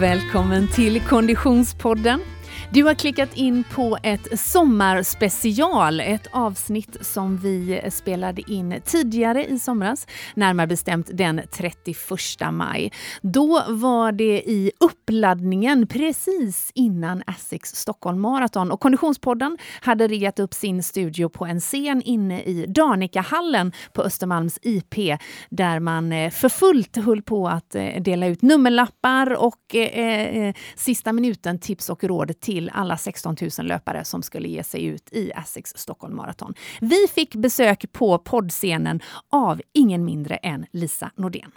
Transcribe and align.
och 0.00 0.04
välkommen 0.04 0.68
till 0.68 1.00
Konditionspodden. 1.00 2.20
Du 2.72 2.84
har 2.84 2.94
klickat 2.94 3.36
in 3.36 3.64
på 3.74 3.98
ett 4.02 4.40
sommarspecial, 4.40 6.00
ett 6.00 6.26
avsnitt 6.32 6.96
som 7.00 7.36
vi 7.36 7.80
spelade 7.90 8.52
in 8.52 8.80
tidigare 8.84 9.46
i 9.46 9.58
somras, 9.58 10.06
närmare 10.34 10.66
bestämt 10.66 11.10
den 11.12 11.40
31 11.52 11.96
maj. 12.52 12.92
Då 13.22 13.64
var 13.68 14.12
det 14.12 14.42
i 14.50 14.72
uppladdningen 14.80 15.86
precis 15.86 16.70
innan 16.74 17.22
Asics 17.26 17.74
Stockholm 17.74 18.20
Marathon 18.20 18.70
och 18.70 18.80
Konditionspodden 18.80 19.58
hade 19.80 20.08
riggat 20.08 20.38
upp 20.38 20.54
sin 20.54 20.82
studio 20.82 21.28
på 21.28 21.46
en 21.46 21.60
scen 21.60 22.02
inne 22.02 22.42
i 22.42 22.66
Danikahallen 22.68 23.72
på 23.92 24.02
Östermalms 24.02 24.58
IP 24.62 24.94
där 25.50 25.80
man 25.80 26.12
eh, 26.12 26.30
för 26.30 26.48
fullt 26.48 26.96
höll 26.96 27.22
på 27.22 27.48
att 27.48 27.74
eh, 27.74 28.02
dela 28.02 28.26
ut 28.26 28.42
nummerlappar 28.42 29.30
och 29.44 29.74
eh, 29.74 30.36
eh, 30.36 30.54
sista 30.76 31.12
minuten 31.12 31.58
tips 31.58 31.90
och 31.90 32.04
råd 32.04 32.40
till 32.40 32.59
till 32.60 32.70
alla 32.74 32.96
16 32.96 33.36
000 33.58 33.66
löpare 33.66 34.04
som 34.04 34.22
skulle 34.22 34.48
ge 34.48 34.64
sig 34.64 34.84
ut 34.84 35.12
i 35.12 35.30
Essex 35.30 35.70
Stockholm 35.76 36.16
Marathon. 36.16 36.54
Vi 36.80 37.06
fick 37.14 37.34
besök 37.34 37.92
på 37.92 38.18
poddscenen 38.18 39.00
av 39.30 39.62
ingen 39.72 40.04
mindre 40.04 40.36
än 40.36 40.66
Lisa 40.72 41.10
Nordén. 41.16 41.50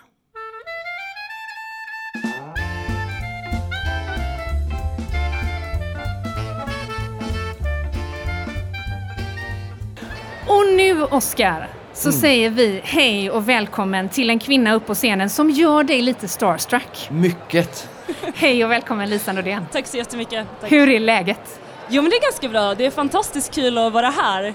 Och 10.47 10.77
nu, 10.77 11.03
Oskar, 11.03 11.69
så 12.03 12.09
mm. 12.09 12.21
säger 12.21 12.49
vi 12.49 12.81
hej 12.83 13.31
och 13.31 13.49
välkommen 13.49 14.09
till 14.09 14.29
en 14.29 14.39
kvinna 14.39 14.73
upp 14.73 14.85
på 14.85 14.95
scenen 14.95 15.29
som 15.29 15.49
gör 15.49 15.83
dig 15.83 16.01
lite 16.01 16.27
starstruck. 16.27 17.09
Mycket. 17.11 17.89
Hej 18.35 18.65
och 18.65 18.71
välkommen 18.71 19.09
Lisa 19.09 19.33
Nordén. 19.33 19.65
Tack 19.71 19.87
så 19.87 19.97
jättemycket. 19.97 20.47
Tack. 20.61 20.71
Hur 20.71 20.89
är 20.89 20.99
läget? 20.99 21.59
Jo 21.89 22.01
men 22.01 22.09
det 22.11 22.17
är 22.17 22.21
ganska 22.21 22.49
bra. 22.49 22.75
Det 22.75 22.85
är 22.85 22.91
fantastiskt 22.91 23.55
kul 23.55 23.77
att 23.77 23.93
vara 23.93 24.09
här 24.09 24.53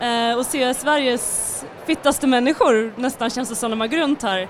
eh, 0.00 0.38
och 0.38 0.46
se 0.46 0.74
Sveriges 0.74 1.64
fittaste 1.86 2.26
människor 2.26 2.92
nästan 2.96 3.30
känns 3.30 3.48
det 3.48 3.56
som 3.56 3.70
när 3.70 3.76
man 3.76 3.90
går 3.90 3.96
runt 3.96 4.22
här. 4.22 4.42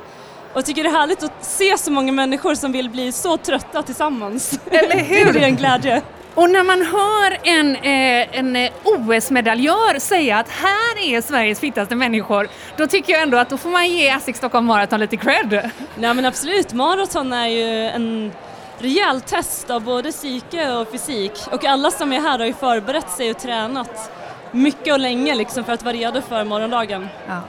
Och 0.52 0.56
jag 0.56 0.66
tycker 0.66 0.82
det 0.82 0.88
är 0.88 0.92
härligt 0.92 1.22
att 1.22 1.44
se 1.44 1.78
så 1.78 1.90
många 1.90 2.12
människor 2.12 2.54
som 2.54 2.72
vill 2.72 2.90
bli 2.90 3.12
så 3.12 3.36
trötta 3.36 3.82
tillsammans. 3.82 4.60
Eller 4.70 4.98
hur? 4.98 5.32
det 5.32 5.38
är 5.38 5.44
en 5.44 5.56
glädje. 5.56 6.02
Och 6.38 6.50
när 6.50 6.64
man 6.64 6.82
hör 6.82 7.38
en, 7.42 7.76
eh, 7.76 8.38
en 8.38 8.56
eh, 8.56 8.70
OS-medaljör 8.84 9.98
säga 9.98 10.38
att 10.38 10.50
här 10.50 11.04
är 11.04 11.20
Sveriges 11.20 11.60
fittaste 11.60 11.94
människor, 11.94 12.48
då 12.76 12.86
tycker 12.86 13.12
jag 13.12 13.22
ändå 13.22 13.38
att 13.38 13.50
då 13.50 13.56
får 13.56 13.70
man 13.70 13.88
ge 13.88 14.10
Asics 14.10 14.38
Stockholm 14.38 14.66
Marathon 14.66 15.00
lite 15.00 15.16
cred. 15.16 15.70
Nej 15.96 16.14
men 16.14 16.24
absolut, 16.24 16.72
maraton 16.72 17.32
är 17.32 17.46
ju 17.46 17.88
en 17.88 18.32
rejäl 18.78 19.20
test 19.20 19.70
av 19.70 19.82
både 19.82 20.12
psyke 20.12 20.72
och 20.72 20.90
fysik 20.90 21.32
och 21.50 21.64
alla 21.64 21.90
som 21.90 22.12
är 22.12 22.20
här 22.20 22.38
har 22.38 22.46
ju 22.46 22.54
förberett 22.54 23.10
sig 23.10 23.30
och 23.30 23.38
tränat 23.38 24.10
mycket 24.52 24.92
och 24.92 25.00
länge 25.00 25.34
liksom 25.34 25.64
för 25.64 25.72
att 25.72 25.82
vara 25.82 25.94
redo 25.94 26.22
för 26.28 26.44
morgondagen. 26.44 27.08
Ja. 27.28 27.40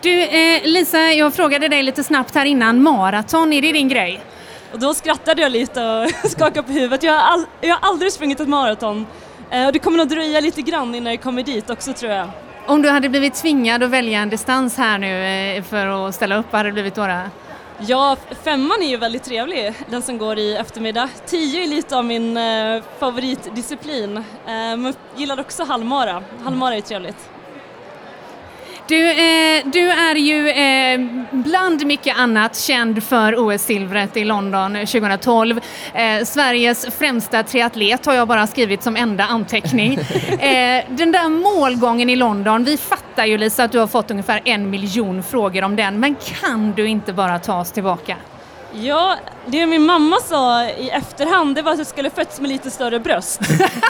Du 0.00 0.22
eh, 0.22 0.62
Lisa, 0.64 0.98
jag 0.98 1.34
frågade 1.34 1.68
dig 1.68 1.82
lite 1.82 2.04
snabbt 2.04 2.34
här 2.34 2.44
innan, 2.44 2.82
maraton, 2.82 3.52
är 3.52 3.62
det 3.62 3.72
din 3.72 3.88
grej? 3.88 4.20
Och 4.74 4.80
då 4.80 4.94
skrattade 4.94 5.42
jag 5.42 5.52
lite 5.52 5.84
och 5.84 6.30
skakade 6.30 6.62
på 6.62 6.72
huvudet. 6.72 7.02
Jag 7.02 7.12
har, 7.12 7.32
all, 7.32 7.46
jag 7.60 7.76
har 7.76 7.88
aldrig 7.88 8.12
sprungit 8.12 8.40
ett 8.40 8.48
maraton 8.48 9.06
eh, 9.50 9.66
och 9.66 9.72
det 9.72 9.78
kommer 9.78 9.98
nog 9.98 10.08
dröja 10.08 10.40
lite 10.40 10.62
grann 10.62 10.94
innan 10.94 11.12
jag 11.12 11.22
kommer 11.22 11.42
dit 11.42 11.70
också 11.70 11.92
tror 11.92 12.12
jag. 12.12 12.28
Om 12.66 12.82
du 12.82 12.88
hade 12.88 13.08
blivit 13.08 13.34
tvingad 13.34 13.82
att 13.82 13.90
välja 13.90 14.18
en 14.18 14.30
distans 14.30 14.76
här 14.76 14.98
nu 14.98 15.24
eh, 15.56 15.62
för 15.62 15.86
att 15.86 16.14
ställa 16.14 16.36
upp, 16.36 16.46
vad 16.50 16.58
hade 16.58 16.68
det 16.68 16.72
blivit 16.72 16.94
då? 16.94 17.18
Ja, 17.78 18.16
femman 18.44 18.82
är 18.82 18.88
ju 18.88 18.96
väldigt 18.96 19.22
trevlig, 19.22 19.74
den 19.90 20.02
som 20.02 20.18
går 20.18 20.38
i 20.38 20.56
eftermiddag. 20.56 21.08
Tio 21.26 21.62
är 21.62 21.66
lite 21.66 21.96
av 21.96 22.04
min 22.04 22.36
eh, 22.36 22.82
favoritdisciplin, 22.98 24.16
eh, 24.16 24.22
men 24.46 24.94
gillar 25.16 25.40
också 25.40 25.64
halvmara. 25.64 26.22
Halvmara 26.44 26.76
är 26.76 26.80
trevligt. 26.80 27.30
Du, 28.88 29.10
eh, 29.10 29.64
du 29.64 29.90
är 29.90 30.14
ju 30.14 30.48
eh, 30.48 31.00
bland 31.30 31.86
mycket 31.86 32.18
annat 32.18 32.56
känd 32.56 33.02
för 33.02 33.38
OS-silvret 33.38 34.16
i 34.16 34.24
London 34.24 34.72
2012. 34.72 35.60
Eh, 35.94 36.24
Sveriges 36.24 36.86
främsta 36.98 37.42
triatlet 37.42 38.06
har 38.06 38.14
jag 38.14 38.28
bara 38.28 38.46
skrivit 38.46 38.82
som 38.82 38.96
enda 38.96 39.24
anteckning. 39.24 39.98
Eh, 40.34 40.84
den 40.88 41.12
där 41.12 41.28
målgången 41.28 42.10
i 42.10 42.16
London, 42.16 42.64
vi 42.64 42.76
fattar 42.76 43.24
ju 43.24 43.38
Lisa 43.38 43.64
att 43.64 43.72
du 43.72 43.78
har 43.78 43.86
fått 43.86 44.10
ungefär 44.10 44.40
en 44.44 44.70
miljon 44.70 45.22
frågor 45.22 45.64
om 45.64 45.76
den, 45.76 46.00
men 46.00 46.14
kan 46.14 46.72
du 46.72 46.86
inte 46.86 47.12
bara 47.12 47.38
ta 47.38 47.60
oss 47.60 47.72
tillbaka? 47.72 48.16
Ja, 48.82 49.16
det 49.46 49.66
min 49.66 49.82
mamma 49.82 50.16
sa 50.20 50.64
i 50.64 50.90
efterhand 50.90 51.54
det 51.54 51.62
var 51.62 51.72
att 51.72 51.78
jag 51.78 51.86
skulle 51.86 52.10
fötts 52.10 52.40
med 52.40 52.50
lite 52.50 52.70
större 52.70 53.00
bröst. 53.00 53.40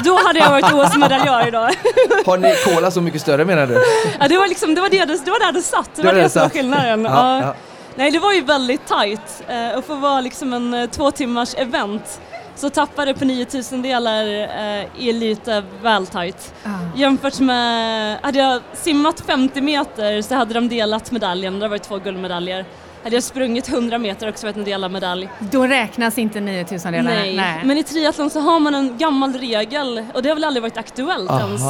Då 0.05 0.19
hade 0.27 0.39
jag 0.39 0.51
varit 0.51 0.73
OS-medaljör 0.73 1.49
idag. 1.49 1.71
Har 2.27 2.39
ni 2.39 2.55
kola 2.65 2.91
så 2.91 3.01
mycket 3.01 3.21
större 3.21 3.45
menar 3.45 3.67
du? 3.67 3.83
Ja, 4.21 4.29
det 4.29 4.39
var 4.39 4.49
liksom, 4.49 4.75
det 4.75 4.81
var 4.81 4.89
det 4.89 5.05
det, 5.05 5.31
var 5.31 5.53
det 5.53 5.63
satt. 5.63 5.91
Det 5.95 6.03
var 6.03 6.13
det, 6.13 6.23
det 6.23 6.29
som 6.29 6.43
var 6.43 6.49
skillnaden. 6.49 7.05
Ja, 7.05 7.41
ja. 7.41 7.55
Nej, 7.97 8.11
det 8.11 8.19
var 8.19 8.33
ju 8.33 8.41
väldigt 8.41 8.87
tajt. 8.87 9.45
Eh, 9.49 9.79
och 9.79 9.85
för 9.85 9.95
att 9.95 10.01
vara 10.01 10.21
liksom 10.21 10.53
en 10.53 10.75
eh, 10.75 10.91
två 10.91 11.11
timmars 11.11 11.55
event 11.55 12.21
så 12.57 12.71
tappade 12.71 13.15
på 13.15 13.25
9000 13.25 13.83
delar 13.83 14.25
eh, 14.25 15.09
är 15.09 15.13
lite 15.13 15.63
väl 15.83 16.07
tajt. 16.07 16.55
Ah. 16.65 16.69
Jämfört 16.97 17.41
med, 17.41 18.19
hade 18.23 18.39
jag 18.39 18.61
simmat 18.73 19.21
50 19.27 19.61
meter 19.61 20.23
så 20.23 20.35
hade 20.35 20.55
de 20.55 20.69
delat 20.69 21.11
medaljen, 21.11 21.61
det 21.61 21.69
var 21.69 21.79
två 21.79 21.99
guldmedaljer. 21.99 22.65
Hade 23.05 23.17
jag 23.17 23.23
sprungit 23.23 23.69
100 23.69 23.99
meter 23.99 24.29
också 24.29 24.47
varit 24.47 24.57
en 24.57 24.65
del 24.65 24.85
av 24.85 24.91
medalj. 24.91 25.29
Då 25.39 25.67
räknas 25.67 26.19
inte 26.19 26.41
9000 26.41 26.93
delar? 26.93 27.11
Nej. 27.11 27.37
Nej. 27.37 27.61
men 27.65 27.79
i 27.79 27.83
triathlon 27.83 28.31
så 28.31 28.41
har 28.41 28.61
man 28.61 28.75
en 28.75 28.99
gammal 28.99 29.33
regel 29.33 30.05
och 30.15 30.23
det 30.23 30.29
har 30.29 30.37
väl 30.37 30.45
aldrig 30.45 30.63
varit 30.63 30.77
aktuellt 30.77 31.31
Aha. 31.31 31.41
ens. 31.41 31.63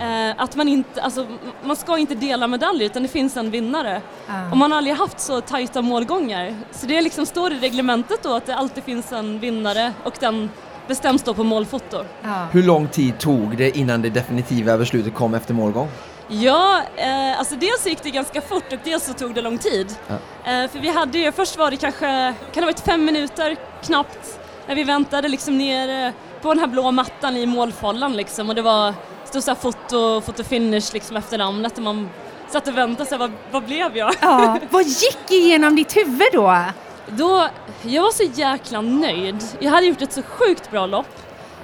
Eh, 0.00 0.42
att 0.42 0.56
man 0.56 0.68
inte, 0.68 1.02
alltså 1.02 1.26
man 1.64 1.76
ska 1.76 1.98
inte 1.98 2.14
dela 2.14 2.46
medaljer 2.46 2.86
utan 2.86 3.02
det 3.02 3.08
finns 3.08 3.36
en 3.36 3.50
vinnare. 3.50 4.00
Ah. 4.28 4.50
Och 4.50 4.56
man 4.56 4.70
har 4.70 4.78
aldrig 4.78 4.96
haft 4.96 5.20
så 5.20 5.40
tajta 5.40 5.82
målgångar. 5.82 6.54
Så 6.70 6.86
det 6.86 7.00
liksom 7.00 7.26
står 7.26 7.52
i 7.52 7.58
reglementet 7.58 8.22
då 8.22 8.34
att 8.34 8.46
det 8.46 8.54
alltid 8.54 8.84
finns 8.84 9.12
en 9.12 9.38
vinnare 9.38 9.92
och 10.04 10.14
den 10.20 10.50
bestäms 10.88 11.22
då 11.22 11.34
på 11.34 11.44
målfoto. 11.44 12.04
Ah. 12.24 12.44
Hur 12.52 12.62
lång 12.62 12.88
tid 12.88 13.18
tog 13.18 13.56
det 13.56 13.78
innan 13.78 14.02
det 14.02 14.10
definitiva 14.10 14.78
beslutet 14.78 15.14
kom 15.14 15.34
efter 15.34 15.54
målgång? 15.54 15.88
Ja, 16.28 16.82
eh, 16.96 17.38
alltså 17.38 17.54
dels 17.54 17.86
gick 17.86 18.02
det 18.02 18.10
ganska 18.10 18.40
fort 18.40 18.72
och 18.72 18.78
dels 18.84 19.04
så 19.06 19.12
tog 19.12 19.34
det 19.34 19.42
lång 19.42 19.58
tid. 19.58 19.96
Ja. 20.06 20.14
Eh, 20.52 20.70
för 20.70 20.78
vi 20.78 20.88
hade 20.88 21.18
ju, 21.18 21.32
först 21.32 21.58
var 21.58 21.70
det 21.70 21.76
kanske, 21.76 22.06
kan 22.06 22.34
det 22.52 22.60
ha 22.60 22.66
varit 22.66 22.80
fem 22.80 23.04
minuter 23.04 23.56
knappt, 23.82 24.40
när 24.66 24.74
vi 24.74 24.84
väntade 24.84 25.28
liksom 25.28 25.58
ner 25.58 26.12
på 26.42 26.48
den 26.48 26.58
här 26.58 26.66
blå 26.66 26.90
mattan 26.90 27.36
i 27.36 27.46
målfållan 27.46 28.16
liksom 28.16 28.48
och 28.48 28.54
det 28.54 28.62
var, 28.62 28.94
stod 29.24 29.42
så 29.42 29.50
här 29.50 29.58
foto, 29.58 30.20
fotofinish 30.20 30.92
liksom 30.92 31.16
efter 31.16 31.38
namnet 31.38 31.76
och 31.76 31.82
man 31.82 32.10
satt 32.48 32.68
och 32.68 32.78
väntade 32.78 33.08
sig, 33.08 33.18
vad, 33.18 33.32
vad 33.50 33.64
blev 33.64 33.96
jag? 33.96 34.14
Ja, 34.20 34.58
vad 34.70 34.82
gick 34.82 35.30
igenom 35.30 35.76
ditt 35.76 35.96
huvud 35.96 36.28
då? 36.32 36.64
Då, 37.06 37.48
jag 37.82 38.02
var 38.02 38.10
så 38.10 38.22
jäkla 38.22 38.80
nöjd. 38.80 39.44
Jag 39.58 39.70
hade 39.70 39.86
gjort 39.86 40.02
ett 40.02 40.12
så 40.12 40.22
sjukt 40.22 40.70
bra 40.70 40.86
lopp 40.86 41.18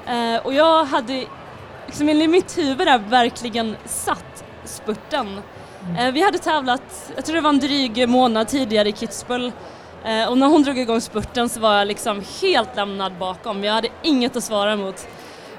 eh, 0.06 0.46
och 0.46 0.54
jag 0.54 0.84
hade, 0.84 1.25
liksom 1.86 2.08
i 2.08 2.28
mitt 2.28 2.58
huvud 2.58 2.86
där 2.86 2.98
verkligen 2.98 3.76
satt 3.86 4.44
spurten. 4.64 5.41
Mm. 5.88 6.14
Vi 6.14 6.22
hade 6.22 6.38
tävlat, 6.38 7.12
jag 7.16 7.25
tror 7.25 7.36
det 7.36 7.42
var 7.42 7.50
en 7.50 7.58
dryg 7.58 8.08
månad 8.08 8.48
tidigare 8.48 8.88
i 8.88 8.92
Kitzbühel 8.92 9.52
eh, 10.04 10.28
och 10.28 10.38
när 10.38 10.47
hon 10.47 10.62
drog 10.62 10.78
igång 10.78 11.00
spurten 11.00 11.48
så 11.48 11.60
var 11.60 11.78
jag 11.78 11.88
liksom 11.88 12.22
helt 12.42 12.76
lämnad 12.76 13.12
bakom, 13.19 13.64
jag 13.64 13.72
hade 13.72 13.88
inget 14.02 14.36
att 14.36 14.44
svara 14.44 14.72
emot. 14.72 15.06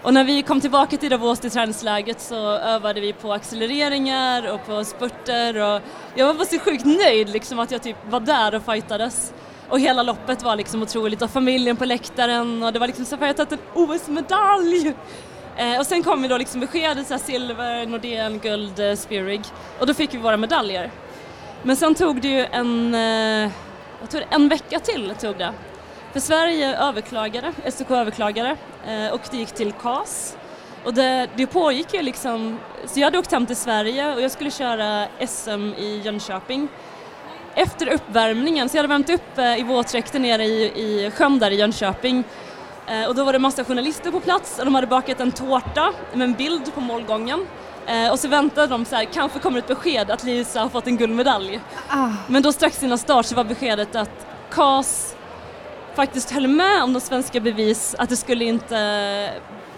Och 0.05 0.13
när 0.13 0.23
vi 0.23 0.41
kom 0.41 0.61
tillbaka 0.61 0.97
till 0.97 1.09
Davos 1.09 1.39
till 1.39 1.51
träningsläget 1.51 2.21
så 2.21 2.51
övade 2.51 3.01
vi 3.01 3.13
på 3.13 3.33
accelereringar 3.33 4.53
och 4.53 4.65
på 4.65 4.83
spurter 4.83 5.57
och 5.57 5.81
jag 6.15 6.27
var 6.27 6.33
bara 6.33 6.45
så 6.45 6.59
sjukt 6.59 6.85
nöjd 6.85 7.29
liksom 7.29 7.59
att 7.59 7.71
jag 7.71 7.83
typ 7.83 7.97
var 8.09 8.19
där 8.19 8.55
och 8.55 8.63
fightades. 8.63 9.33
Och 9.69 9.79
hela 9.79 10.03
loppet 10.03 10.43
var 10.43 10.55
liksom 10.55 10.81
otroligt 10.81 11.21
och 11.21 11.29
familjen 11.29 11.77
på 11.77 11.85
läktaren 11.85 12.63
och 12.63 12.73
det 12.73 12.79
var 12.79 12.87
liksom 12.87 13.05
så 13.05 13.15
att 13.15 13.21
jag 13.21 13.37
tagit 13.37 13.51
en 13.51 13.59
OS-medalj! 13.73 14.93
Eh, 15.57 15.79
och 15.79 15.85
sen 15.85 16.03
kom 16.03 16.23
ju 16.23 16.27
då 16.27 16.37
liksom 16.37 16.59
beskedet 16.59 17.07
så 17.07 17.17
silver, 17.17 17.85
Nordén, 17.85 18.39
guld, 18.39 18.79
eh, 18.79 18.95
Spirig 18.95 19.41
och 19.79 19.87
då 19.87 19.93
fick 19.93 20.13
vi 20.13 20.17
våra 20.17 20.37
medaljer. 20.37 20.91
Men 21.63 21.75
sen 21.75 21.95
tog 21.95 22.21
det 22.21 22.27
ju 22.27 22.45
en, 22.51 22.95
eh, 22.95 23.51
jag 24.01 24.09
tror 24.09 24.23
en 24.29 24.49
vecka 24.49 24.79
till 24.79 25.13
tog 25.19 25.37
det. 25.37 25.53
För 26.13 26.19
Sverige 26.19 26.77
överklagade, 26.77 27.53
SOK 27.71 27.91
överklagade 27.91 28.57
eh, 28.87 29.13
och 29.13 29.21
det 29.31 29.37
gick 29.37 29.51
till 29.51 29.71
CAS. 29.71 30.37
Och 30.83 30.93
det, 30.93 31.29
det 31.35 31.47
pågick 31.47 31.93
ju 31.93 32.01
liksom, 32.01 32.59
så 32.85 32.99
jag 32.99 33.05
hade 33.07 33.17
åkt 33.17 33.31
hem 33.31 33.45
till 33.45 33.55
Sverige 33.55 34.13
och 34.13 34.21
jag 34.21 34.31
skulle 34.31 34.51
köra 34.51 35.07
SM 35.27 35.73
i 35.77 36.01
Jönköping. 36.05 36.67
Efter 37.55 37.93
uppvärmningen, 37.93 38.69
så 38.69 38.77
jag 38.77 38.83
hade 38.83 38.93
värmt 38.93 39.09
upp 39.09 39.37
eh, 39.37 39.59
i 39.59 39.63
våtdräkten 39.63 40.21
nere 40.21 40.45
i, 40.45 40.63
i 40.63 41.11
sjön 41.11 41.39
där 41.39 41.51
i 41.51 41.55
Jönköping 41.55 42.23
och 43.07 43.15
då 43.15 43.23
var 43.23 43.33
det 43.33 43.39
massa 43.39 43.63
journalister 43.63 44.11
på 44.11 44.19
plats 44.19 44.59
och 44.59 44.65
de 44.65 44.75
hade 44.75 44.87
bakat 44.87 45.19
en 45.19 45.31
tårta 45.31 45.93
med 46.13 46.25
en 46.25 46.33
bild 46.33 46.73
på 46.73 46.81
målgången. 46.81 47.47
Eh, 47.85 48.11
och 48.11 48.19
så 48.19 48.27
väntade 48.27 48.67
de 48.67 48.85
så 48.85 48.95
här, 48.95 49.05
kanske 49.05 49.39
kommer 49.39 49.59
ett 49.59 49.67
besked 49.67 50.11
att 50.11 50.23
Lisa 50.23 50.61
har 50.61 50.69
fått 50.69 50.87
en 50.87 50.97
guldmedalj. 50.97 51.59
Ah. 51.89 52.09
Men 52.27 52.41
då 52.41 52.51
strax 52.51 52.83
innan 52.83 52.97
start 52.97 53.25
så 53.25 53.35
var 53.35 53.43
beskedet 53.43 53.95
att 53.95 54.25
CAS 54.51 55.15
faktiskt 55.95 56.31
höll 56.31 56.47
med 56.47 56.83
om 56.83 56.93
de 56.93 56.99
svenska 56.99 57.39
bevis 57.39 57.95
att 57.97 58.09
det 58.09 58.15
skulle 58.15 58.45
inte 58.45 59.31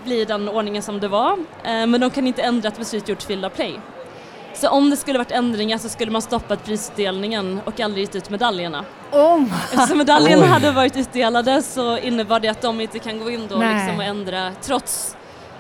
bli 0.03 0.25
den 0.25 0.49
ordningen 0.49 0.83
som 0.83 0.99
det 0.99 1.07
var, 1.07 1.31
eh, 1.63 1.87
men 1.87 2.01
de 2.01 2.09
kan 2.09 2.27
inte 2.27 2.41
ändra 2.41 2.69
ett 2.69 2.77
beslut 2.77 3.09
gjort 3.09 3.23
Field 3.23 3.53
Play. 3.55 3.79
Så 4.59 4.69
om 4.69 4.89
det 4.89 4.97
skulle 4.97 5.17
varit 5.17 5.31
ändringar 5.31 5.77
så 5.77 5.89
skulle 5.89 6.11
man 6.11 6.21
stoppat 6.21 6.65
prisutdelningen 6.65 7.61
och 7.65 7.79
aldrig 7.79 8.03
gett 8.05 8.15
ut 8.15 8.29
medaljerna. 8.29 8.85
Oh. 9.11 9.43
Eftersom 9.73 9.97
medaljerna 9.97 10.45
hade 10.45 10.71
varit 10.71 10.97
utdelade 10.97 11.61
så 11.61 11.97
innebar 11.97 12.39
det 12.39 12.47
att 12.47 12.61
de 12.61 12.81
inte 12.81 12.99
kan 12.99 13.19
gå 13.19 13.29
in 13.29 13.47
då 13.49 13.55
liksom 13.55 13.95
och 13.97 14.03
ändra 14.03 14.51
trots 14.61 15.17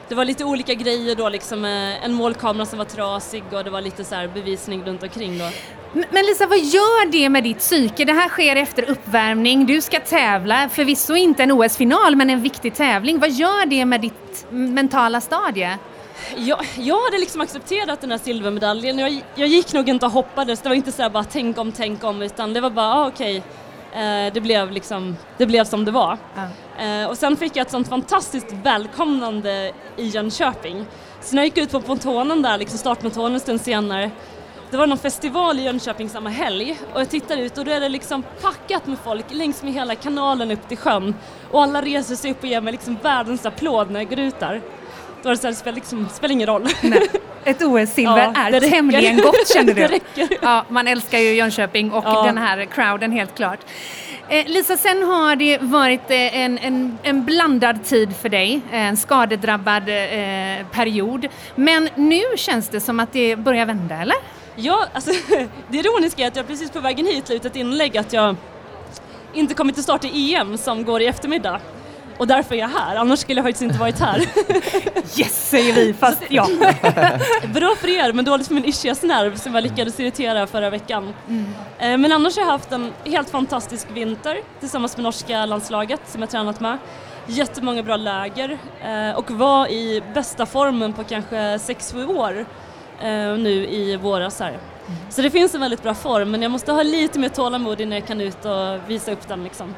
det 0.09 0.15
var 0.15 0.25
lite 0.25 0.45
olika 0.45 0.73
grejer 0.73 1.15
då 1.15 1.29
liksom, 1.29 1.65
en 1.65 2.13
målkamera 2.13 2.65
som 2.65 2.77
var 2.77 2.85
trasig 2.85 3.43
och 3.51 3.63
det 3.63 3.69
var 3.69 3.81
lite 3.81 4.03
så 4.03 4.15
bevisning 4.33 4.83
runt 4.83 5.03
omkring 5.03 5.37
då. 5.37 5.49
Men 5.93 6.25
Lisa, 6.25 6.47
vad 6.47 6.59
gör 6.59 7.11
det 7.11 7.29
med 7.29 7.43
ditt 7.43 7.59
psyke? 7.59 8.05
Det 8.05 8.13
här 8.13 8.29
sker 8.29 8.55
efter 8.55 8.89
uppvärmning, 8.89 9.65
du 9.65 9.81
ska 9.81 9.99
tävla, 9.99 10.69
förvisso 10.69 11.15
inte 11.15 11.43
en 11.43 11.51
OS-final 11.51 12.15
men 12.15 12.29
en 12.29 12.41
viktig 12.41 12.75
tävling. 12.75 13.19
Vad 13.19 13.31
gör 13.31 13.65
det 13.65 13.85
med 13.85 14.01
ditt 14.01 14.45
mentala 14.49 15.21
stadie? 15.21 15.77
Jag, 16.35 16.59
jag 16.77 17.01
hade 17.01 17.17
liksom 17.17 17.41
accepterat 17.41 18.01
den 18.01 18.11
här 18.11 18.17
silvermedaljen, 18.17 18.99
jag, 18.99 19.21
jag 19.35 19.47
gick 19.47 19.73
nog 19.73 19.89
inte 19.89 20.05
och 20.05 20.11
hoppades, 20.11 20.61
det 20.61 20.69
var 20.69 20.75
inte 20.75 20.91
så 20.91 21.09
bara 21.09 21.23
tänk 21.23 21.57
om, 21.57 21.71
tänk 21.71 22.03
om, 22.03 22.21
utan 22.21 22.53
det 22.53 22.61
var 22.61 22.69
bara 22.69 22.93
ah, 22.93 23.07
okej, 23.07 23.43
okay. 23.91 24.25
eh, 24.25 24.33
det, 24.33 24.41
blev 24.41 24.71
liksom, 24.71 25.17
det 25.37 25.45
blev 25.45 25.63
som 25.63 25.85
det 25.85 25.91
var. 25.91 26.17
Ja. 26.35 26.83
Eh, 26.85 27.09
och 27.09 27.17
sen 27.17 27.37
fick 27.37 27.55
jag 27.55 27.65
ett 27.65 27.71
sånt 27.71 27.89
fantastiskt 27.89 28.51
välkomnande 28.63 29.71
i 29.97 30.07
Jönköping. 30.07 30.85
Så 31.21 31.35
när 31.35 31.41
jag 31.41 31.45
gick 31.45 31.57
ut 31.57 31.71
på 31.71 31.81
pontonen 31.81 32.41
där, 32.41 32.57
liksom 32.57 32.79
startpontonen 32.79 33.33
en 33.33 33.39
stund 33.39 33.61
senare, 33.61 34.11
det 34.69 34.77
var 34.77 34.87
någon 34.87 34.97
festival 34.97 35.59
i 35.59 35.63
Jönköping 35.63 36.09
samma 36.09 36.29
helg 36.29 36.79
och 36.93 37.01
jag 37.01 37.09
tittar 37.09 37.37
ut 37.37 37.57
och 37.57 37.65
då 37.65 37.71
är 37.71 37.79
det 37.79 37.89
liksom 37.89 38.23
packat 38.41 38.87
med 38.87 38.97
folk 39.03 39.25
längs 39.29 39.63
med 39.63 39.73
hela 39.73 39.95
kanalen 39.95 40.51
upp 40.51 40.67
till 40.67 40.77
sjön 40.77 41.15
och 41.51 41.63
alla 41.63 41.81
reser 41.81 42.15
sig 42.15 42.31
upp 42.31 42.39
och 42.39 42.45
ger 42.45 42.61
mig 42.61 42.71
liksom 42.71 42.97
världens 43.01 43.45
applåd 43.45 43.91
när 43.91 43.99
jag 43.99 44.09
går 44.09 44.19
ut 44.19 44.39
där. 44.39 44.61
Då 45.21 45.29
var 45.29 45.35
det 45.35 45.37
så 45.37 45.47
här, 45.47 45.51
det 45.51 45.57
spelar, 45.57 45.75
liksom, 45.75 46.09
spelar 46.09 46.33
ingen 46.33 46.47
roll. 46.47 46.67
Nej. 46.81 47.09
Ett 47.43 47.61
OS-silver 47.61 48.31
ja, 48.35 48.57
är 48.57 48.69
tämligen 48.69 49.17
gott 49.17 49.47
känner 49.53 49.73
du? 49.73 49.87
det. 50.15 50.37
Ja, 50.41 50.65
man 50.69 50.87
älskar 50.87 51.17
ju 51.17 51.33
Jönköping 51.33 51.91
och 51.91 52.03
ja. 52.05 52.23
den 52.23 52.37
här 52.37 52.65
crowden 52.65 53.11
helt 53.11 53.35
klart. 53.35 53.59
Eh, 54.29 54.45
Lisa, 54.47 54.77
sen 54.77 55.03
har 55.03 55.35
det 55.35 55.57
varit 55.61 56.11
eh, 56.11 56.39
en, 56.39 56.57
en, 56.57 56.97
en 57.03 57.25
blandad 57.25 57.83
tid 57.83 58.15
för 58.15 58.29
dig, 58.29 58.61
en 58.71 58.97
skadedrabbad 58.97 59.89
eh, 59.89 60.67
period. 60.71 61.27
Men 61.55 61.89
nu 61.95 62.21
känns 62.35 62.69
det 62.69 62.79
som 62.79 62.99
att 62.99 63.13
det 63.13 63.35
börjar 63.35 63.65
vända, 63.65 63.95
eller? 63.95 64.15
Ja, 64.55 64.85
alltså 64.93 65.11
det 65.67 65.77
ironiska 65.77 66.23
är 66.23 66.27
att 66.27 66.35
jag 66.35 66.47
precis 66.47 66.71
på 66.71 66.79
vägen 66.79 67.05
hit 67.05 67.29
la 67.29 67.35
ut 67.35 67.45
ett 67.45 67.55
inlägg 67.55 67.97
att 67.97 68.13
jag 68.13 68.35
inte 69.33 69.53
kommit 69.53 69.75
till 69.75 69.83
start 69.83 70.05
i 70.05 70.35
EM 70.35 70.57
som 70.57 70.83
går 70.83 71.01
i 71.01 71.05
eftermiddag. 71.05 71.59
Och 72.17 72.27
därför 72.27 72.55
är 72.55 72.59
jag 72.59 72.67
här, 72.67 72.95
annars 72.95 73.19
skulle 73.19 73.39
jag 73.39 73.45
faktiskt 73.45 73.61
inte 73.61 73.79
varit 73.79 73.99
här. 73.99 74.19
yes, 75.19 75.49
säger 75.49 75.73
vi, 75.73 75.93
fast 75.93 76.23
ja. 76.29 76.47
Bra 77.53 77.75
för 77.75 77.87
er, 77.87 78.13
men 78.13 78.25
dåligt 78.25 78.47
för 78.47 78.53
min 78.53 78.65
ischiasnerv 78.65 79.35
som 79.35 79.55
jag 79.55 79.63
lyckades 79.63 79.99
irritera 79.99 80.47
förra 80.47 80.69
veckan. 80.69 81.13
Mm. 81.29 81.45
Eh, 81.79 81.97
men 81.97 82.11
annars 82.11 82.35
har 82.35 82.43
jag 82.43 82.51
haft 82.51 82.71
en 82.71 82.93
helt 83.05 83.29
fantastisk 83.29 83.87
vinter 83.93 84.39
tillsammans 84.59 84.97
med 84.97 85.03
norska 85.03 85.45
landslaget 85.45 86.01
som 86.05 86.21
jag 86.21 86.29
tränat 86.29 86.59
med. 86.59 86.77
Jättemånga 87.27 87.83
bra 87.83 87.97
läger 87.97 88.57
eh, 88.81 89.17
och 89.17 89.31
var 89.31 89.67
i 89.67 90.03
bästa 90.13 90.45
formen 90.45 90.93
på 90.93 91.03
kanske 91.03 91.35
6-7 91.35 92.17
år 92.17 92.45
eh, 93.01 93.37
nu 93.37 93.67
i 93.67 93.95
våras 93.95 94.39
här. 94.39 94.49
Mm. 94.49 94.59
Så 95.09 95.21
det 95.21 95.29
finns 95.29 95.55
en 95.55 95.61
väldigt 95.61 95.83
bra 95.83 95.93
form 95.93 96.31
men 96.31 96.41
jag 96.41 96.51
måste 96.51 96.71
ha 96.71 96.83
lite 96.83 97.19
mer 97.19 97.29
tålamod 97.29 97.81
innan 97.81 97.97
jag 97.97 98.07
kan 98.07 98.21
ut 98.21 98.45
och 98.45 98.89
visa 98.89 99.11
upp 99.11 99.27
den 99.27 99.43
liksom. 99.43 99.75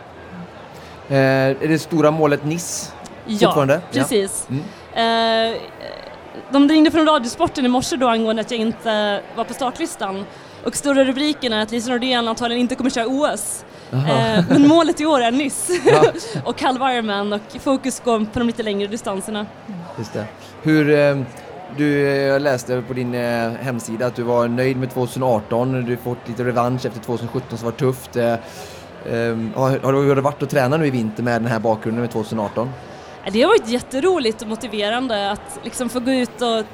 Eh, 1.10 1.18
är 1.18 1.68
det 1.68 1.80
stora 1.80 2.12
målet 2.12 2.46
Nice 2.46 2.92
ja? 3.26 3.80
Precis. 3.92 4.48
Ja, 4.48 4.56
mm. 5.02 5.54
eh, 5.54 5.62
de 6.52 6.70
ringde 6.70 6.92
från 6.92 7.06
Radiosporten 7.06 7.66
i 7.66 7.68
morse 7.68 7.96
då 7.96 8.08
angående 8.08 8.42
att 8.42 8.52
jag 8.52 8.60
inte 8.60 9.22
var 9.36 9.44
på 9.44 9.54
startlistan 9.54 10.26
och 10.64 10.76
stora 10.76 11.04
rubriken 11.04 11.54
är 11.54 11.62
att 11.62 11.72
Lisa 11.72 11.92
Nordén 11.92 12.28
antagligen 12.28 12.62
inte 12.62 12.76
kommer 12.76 12.90
köra 12.90 13.08
OS. 13.08 13.66
Eh, 13.92 14.44
men 14.50 14.68
målet 14.68 15.02
i 15.02 15.06
år 15.06 15.22
är 15.22 15.32
Nice 15.32 15.74
ja. 15.86 16.04
och 16.46 16.62
halv 16.62 16.82
Ironman 16.82 17.34
och 17.34 17.62
fokus 17.62 18.02
går 18.06 18.20
på 18.20 18.40
de 18.40 18.48
lite 18.48 18.64
längre 18.64 18.88
distanserna. 18.88 19.46
Just 19.98 20.14
det. 20.14 20.26
Hur, 20.62 20.90
eh, 20.90 21.18
du, 21.78 22.00
jag 22.02 22.42
läste 22.42 22.82
på 22.88 22.94
din 22.94 23.14
eh, 23.14 23.52
hemsida 23.52 24.06
att 24.06 24.16
du 24.16 24.24
var 24.24 24.48
nöjd 24.48 24.78
med 24.78 24.94
2018, 24.94 25.86
du 25.86 25.98
fått 25.98 26.28
lite 26.28 26.44
revansch 26.44 26.86
efter 26.86 27.00
2017 27.00 27.58
som 27.58 27.66
var 27.66 27.72
tufft. 27.72 28.18
Um, 29.06 29.54
har, 29.56 29.80
har 29.80 30.16
du 30.16 30.22
varit 30.22 30.42
och 30.42 30.50
tränat 30.50 30.80
nu 30.80 30.88
i 30.88 30.90
vinter 30.90 31.24
med 31.24 31.42
den 31.42 31.52
här 31.52 31.60
bakgrunden 31.60 32.02
med 32.02 32.12
2018? 32.12 32.70
Det 33.32 33.42
har 33.42 33.48
varit 33.48 33.68
jätteroligt 33.68 34.42
och 34.42 34.48
motiverande 34.48 35.32
att 35.32 35.60
liksom 35.64 35.90
få 35.90 36.00
gå 36.00 36.12
ut 36.12 36.42
och 36.42 36.66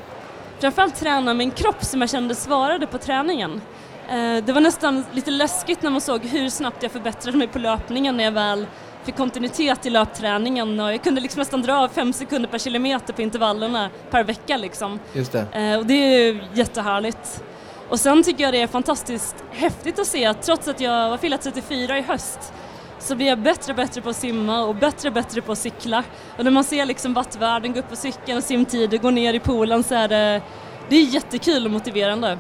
framförallt 0.60 0.96
träna 0.96 1.34
med 1.34 1.44
en 1.46 1.52
kropp 1.52 1.84
som 1.84 2.02
jag 2.02 2.10
kände 2.10 2.36
svarade 2.36 2.88
på 2.88 2.98
träningen. 2.98 3.52
Uh, 3.52 4.46
det 4.46 4.54
var 4.54 4.62
nästan 4.62 5.04
lite 5.12 5.32
läskigt 5.32 5.82
när 5.82 5.90
man 5.90 6.02
såg 6.02 6.26
hur 6.26 6.50
snabbt 6.50 6.84
jag 6.84 6.92
förbättrade 6.92 7.38
mig 7.38 7.48
på 7.48 7.60
löpningen 7.60 8.18
när 8.18 8.24
jag 8.24 8.32
väl 8.32 8.68
fick 9.04 9.16
kontinuitet 9.16 9.86
i 9.86 9.90
löpträningen 9.90 10.80
och 10.80 10.94
jag 10.94 11.04
kunde 11.04 11.22
liksom 11.22 11.40
nästan 11.40 11.62
dra 11.62 11.90
fem 11.90 12.14
sekunder 12.14 12.50
per 12.50 12.58
kilometer 12.58 13.14
på 13.14 13.22
intervallerna 13.22 13.90
per 14.10 14.24
vecka 14.24 14.58
liksom. 14.58 15.00
Just 15.14 15.32
det. 15.32 15.72
Uh, 15.74 15.80
och 15.80 15.86
det 15.86 15.94
är 15.94 16.48
jättehärligt. 16.54 17.44
Och 17.90 18.00
sen 18.00 18.24
tycker 18.24 18.44
jag 18.44 18.54
det 18.54 18.62
är 18.62 18.68
fantastiskt 18.68 19.36
häftigt 19.52 20.00
att 20.00 20.08
se 20.08 20.26
att 20.26 20.42
trots 20.42 20.68
att 20.68 20.80
jag 20.80 21.10
var 21.10 21.18
fyllt 21.18 21.42
34 21.42 21.98
i 21.98 22.02
höst 22.02 22.54
så 23.00 23.16
blir 23.16 23.28
jag 23.28 23.40
bättre 23.40 23.72
och 23.72 23.78
bättre 23.78 24.02
på 24.02 24.10
att 24.10 24.16
simma 24.16 24.64
och 24.64 24.76
bättre 24.76 25.10
och 25.10 25.14
bättre 25.14 25.42
på 25.42 25.52
att 25.52 25.58
cykla. 25.58 26.04
Och 26.38 26.44
när 26.44 26.52
man 26.52 26.64
ser 26.64 26.86
liksom 26.86 27.14
vattvärlden 27.14 27.74
gå 27.74 27.80
upp 27.80 27.90
på 27.90 27.96
cykeln 27.96 28.38
och 28.38 28.44
simtider 28.44 28.98
gå 28.98 29.10
ner 29.10 29.34
i 29.34 29.40
poolen 29.40 29.84
så 29.84 29.96
är 29.96 30.08
det, 30.08 30.42
det 30.90 30.96
är 30.96 31.02
jättekul 31.02 31.66
och 31.66 31.72
motiverande. 31.72 32.38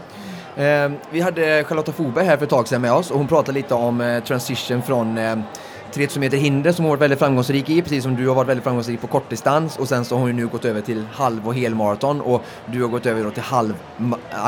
Eh, 0.56 0.92
vi 1.10 1.22
hade 1.22 1.64
Charlotta 1.64 1.92
Foberg 1.92 2.26
här 2.26 2.38
för 2.38 2.44
ett 2.44 2.50
tag 2.50 2.68
sedan 2.68 2.82
med 2.82 2.94
oss 2.94 3.12
och 3.12 3.18
hon 3.18 3.28
pratade 3.28 3.52
lite 3.52 3.74
om 3.74 4.02
eh, 4.02 4.24
transition 4.24 4.82
från 4.82 5.18
eh, 5.18 5.36
3000 5.96 6.20
meter 6.20 6.38
hinder 6.38 6.72
som 6.72 6.86
hon 6.86 6.90
varit 6.90 7.02
väldigt 7.02 7.20
framgångsrik 7.20 7.70
i, 7.70 7.82
precis 7.82 8.04
som 8.04 8.16
du 8.16 8.28
har 8.28 8.36
varit 8.36 8.50
väldigt 8.50 8.64
framgångsrik 8.64 9.02
på 9.02 9.08
kortdistans 9.08 9.78
och 9.78 9.88
sen 9.88 10.06
så 10.06 10.16
har 10.16 10.20
hon 10.20 10.30
ju 10.30 10.36
nu 10.36 10.48
gått 10.48 10.66
över 10.66 10.82
till 10.82 11.06
halv 11.14 11.48
och 11.48 11.56
helmaraton 11.56 12.22
och 12.22 12.42
du 12.72 12.82
har 12.82 12.90
gått 12.90 13.06
över 13.06 13.24
då 13.24 13.32
till 13.32 13.44
halv 13.44 13.74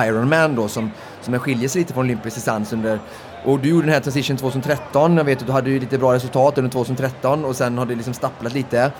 Ironman 0.06 0.56
då 0.56 0.68
som, 0.68 0.92
som 1.22 1.40
skiljer 1.40 1.70
sig 1.70 1.82
lite 1.82 1.94
från 1.94 2.06
olympisk 2.06 2.36
distans 2.36 2.74
under 2.74 3.00
och 3.46 3.60
du 3.60 3.70
gjorde 3.70 3.86
den 3.86 3.94
här 3.94 4.00
transition 4.00 4.38
2013, 4.38 5.18
jag 5.18 5.24
vet 5.24 5.42
att 5.42 5.48
du 5.48 5.54
hade 5.54 5.70
ju 5.70 5.80
lite 5.80 5.98
bra 5.98 6.14
resultat 6.14 6.58
under 6.58 6.72
2013 6.72 7.46
och 7.46 7.56
sen 7.56 7.78
har 7.78 7.86
det 7.86 7.96
liksom 7.96 8.14
stapplat 8.14 8.54
lite. 8.54 8.92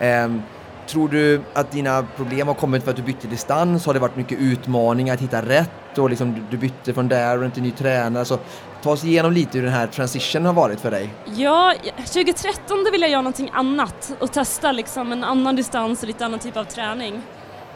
Um, 0.00 0.42
Tror 0.86 1.08
du 1.08 1.42
att 1.52 1.70
dina 1.70 2.02
problem 2.16 2.46
har 2.48 2.54
kommit 2.54 2.84
för 2.84 2.90
att 2.90 2.96
du 2.96 3.02
bytte 3.02 3.28
distans? 3.28 3.86
Har 3.86 3.94
det 3.94 4.00
varit 4.00 4.16
mycket 4.16 4.38
utmaningar 4.38 5.14
att 5.14 5.20
hitta 5.20 5.42
rätt 5.42 5.98
och 5.98 6.10
liksom 6.10 6.46
du 6.50 6.56
bytte 6.56 6.94
från 6.94 7.08
där 7.08 7.50
till 7.50 7.62
ny 7.62 7.70
tränare? 7.70 8.24
Så 8.24 8.38
ta 8.82 8.90
oss 8.90 9.04
igenom 9.04 9.32
lite 9.32 9.58
hur 9.58 9.64
den 9.64 9.74
här 9.74 9.86
transitionen 9.86 10.46
har 10.46 10.52
varit 10.52 10.80
för 10.80 10.90
dig. 10.90 11.10
Ja, 11.36 11.74
2013 11.96 12.84
då 12.84 12.90
ville 12.90 13.04
jag 13.04 13.10
göra 13.10 13.22
någonting 13.22 13.50
annat 13.52 14.16
och 14.20 14.32
testa 14.32 14.72
liksom 14.72 15.12
en 15.12 15.24
annan 15.24 15.56
distans 15.56 16.02
och 16.02 16.08
lite 16.08 16.24
annan 16.24 16.38
typ 16.38 16.56
av 16.56 16.64
träning. 16.64 17.22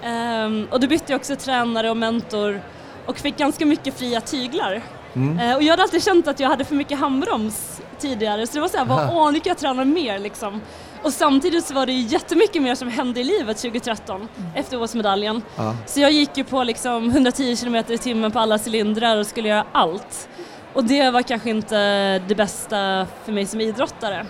Um, 0.05 0.69
och 0.71 0.81
då 0.81 0.87
bytte 0.87 1.12
jag 1.12 1.19
också 1.19 1.37
tränare 1.37 1.90
och 1.90 1.97
mentor 1.97 2.61
och 3.07 3.19
fick 3.19 3.37
ganska 3.37 3.67
mycket 3.67 3.95
fria 3.99 4.21
tyglar. 4.21 4.83
Mm. 5.14 5.38
Uh, 5.38 5.57
och 5.57 5.62
jag 5.62 5.71
hade 5.71 5.83
alltid 5.83 6.02
känt 6.02 6.29
att 6.29 6.40
jag 6.40 6.49
hade 6.49 6.64
för 6.64 6.75
mycket 6.75 6.99
handbroms 6.99 7.81
tidigare 7.99 8.47
så 8.47 8.55
det 8.55 8.61
var 8.61 8.69
såhär, 8.69 8.85
vad 8.85 9.33
nu 9.33 9.40
kan 9.40 9.50
jag 9.50 9.59
träna 9.59 9.85
mer 9.85 10.19
liksom. 10.19 10.61
Och 11.02 11.12
samtidigt 11.12 11.64
så 11.64 11.75
var 11.75 11.87
det 11.87 11.92
jättemycket 11.92 12.62
mer 12.62 12.75
som 12.75 12.88
hände 12.88 13.21
i 13.21 13.25
livet 13.25 13.57
2013 13.57 14.16
mm. 14.16 14.50
efter 14.54 14.83
OS-medaljen. 14.83 15.42
Ja. 15.57 15.76
Så 15.87 16.00
jag 16.00 16.12
gick 16.12 16.37
ju 16.37 16.45
på 16.45 16.64
liksom 16.64 17.11
110 17.11 17.57
km 17.57 17.76
i 17.88 17.99
timmen 17.99 18.33
på 18.33 18.38
alla 18.38 18.59
cylindrar 18.66 19.16
och 19.16 19.26
skulle 19.26 19.49
göra 19.49 19.66
allt. 19.73 20.28
Och 20.73 20.85
det 20.85 21.11
var 21.11 21.23
kanske 21.23 21.50
inte 21.50 22.19
det 22.19 22.35
bästa 22.35 23.07
för 23.25 23.33
mig 23.33 23.47
som 23.47 23.61
idrottare. 23.61 24.26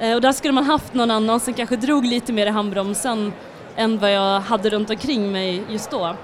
Eh, 0.00 0.14
och 0.14 0.20
där 0.20 0.32
skulle 0.32 0.52
man 0.52 0.64
haft 0.64 0.94
någon 0.94 1.10
annan 1.10 1.40
som 1.40 1.54
kanske 1.54 1.76
drog 1.76 2.04
lite 2.06 2.32
mer 2.32 2.46
i 2.46 2.50
handbromsen 2.50 3.32
än 3.76 3.98
vad 3.98 4.12
jag 4.12 4.40
hade 4.40 4.70
runt 4.70 4.90
omkring 4.90 5.32
mig 5.32 5.62
just 5.68 5.90
då. 5.90 6.16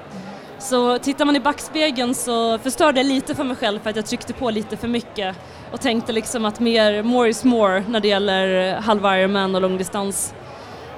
Så 0.65 0.99
tittar 0.99 1.25
man 1.25 1.37
i 1.37 1.41
backspegeln 1.41 2.15
så 2.15 2.59
förstörde 2.59 3.01
jag 3.01 3.07
lite 3.07 3.35
för 3.35 3.45
mig 3.45 3.57
själv 3.57 3.81
för 3.81 3.91
att 3.91 3.97
jag 3.97 4.07
tryckte 4.07 4.33
på 4.33 4.51
lite 4.51 4.77
för 4.77 4.89
mycket 4.89 5.37
och 5.73 5.81
tänkte 5.81 6.13
liksom 6.13 6.45
att 6.45 6.61
mer 6.61 7.03
more 7.03 7.29
is 7.29 7.45
more 7.45 7.85
när 7.89 8.01
det 8.01 8.09
gäller 8.09 8.75
halv 8.75 9.05
Ironman 9.05 9.55
och 9.55 9.61
långdistans. 9.61 10.35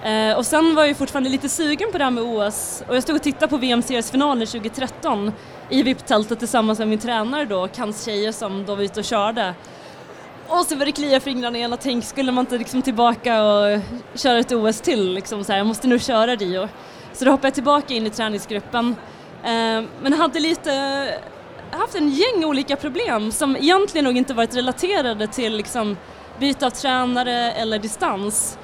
Eh, 0.03 0.37
och 0.37 0.47
sen 0.47 0.75
var 0.75 0.85
jag 0.85 0.97
fortfarande 0.97 1.31
lite 1.31 1.49
sugen 1.49 1.93
på 1.93 1.99
det 1.99 2.05
här 2.05 2.11
med 2.11 2.25
OS 2.25 2.83
och 2.89 2.97
jag 2.97 3.03
stod 3.03 3.17
och 3.17 3.23
tittade 3.23 3.49
på 3.49 3.57
VM-seriesfinalen 3.57 4.47
2013 4.47 5.33
i 5.71 5.83
VIP-tältet 5.83 6.39
tillsammans 6.39 6.79
med 6.79 6.89
min 6.89 6.99
tränare 6.99 7.45
då 7.45 7.61
och 7.61 7.79
hans 7.79 8.05
tjejer 8.05 8.33
som 8.33 8.65
då 8.65 8.75
var 8.75 8.83
ute 8.83 9.01
och 9.01 9.07
körde. 9.07 9.55
Och 10.49 10.59
så 10.59 10.75
började 10.75 10.85
det 10.85 10.93
klia 10.93 11.21
fingrarna 11.21 11.59
igen 11.59 11.73
och 11.73 11.81
tänk, 11.81 12.05
skulle 12.05 12.33
man 12.33 12.43
inte 12.43 12.59
liksom 12.59 12.83
tillbaka 12.83 13.43
och 13.43 13.81
köra 14.15 14.39
ett 14.39 14.53
OS 14.53 14.81
till 14.81 15.13
liksom 15.13 15.45
så 15.45 15.53
här, 15.53 15.59
jag 15.59 15.67
måste 15.67 15.89
nu 15.89 15.99
köra 15.99 16.37
Rio. 16.37 16.69
Så 17.13 17.25
då 17.25 17.31
hoppade 17.31 17.47
jag 17.47 17.55
tillbaka 17.55 17.95
in 17.95 18.07
i 18.07 18.11
träningsgruppen 18.11 18.95
Eh, 19.47 19.85
men 20.03 20.13
hade 20.13 20.41
lite 20.41 20.71
haft 21.71 21.95
en 21.95 22.09
gäng 22.09 22.45
olika 22.45 22.77
problem 22.77 23.33
som 23.33 23.57
egentligen 23.57 24.05
nog 24.05 24.17
inte 24.17 24.35
varit 24.35 24.57
relaterade 24.57 25.27
till 25.27 25.57
liksom 25.57 25.97
byte 26.39 26.67
av 26.67 26.71
tränare 26.71 27.53
eller 27.53 27.79
distans. 27.79 28.59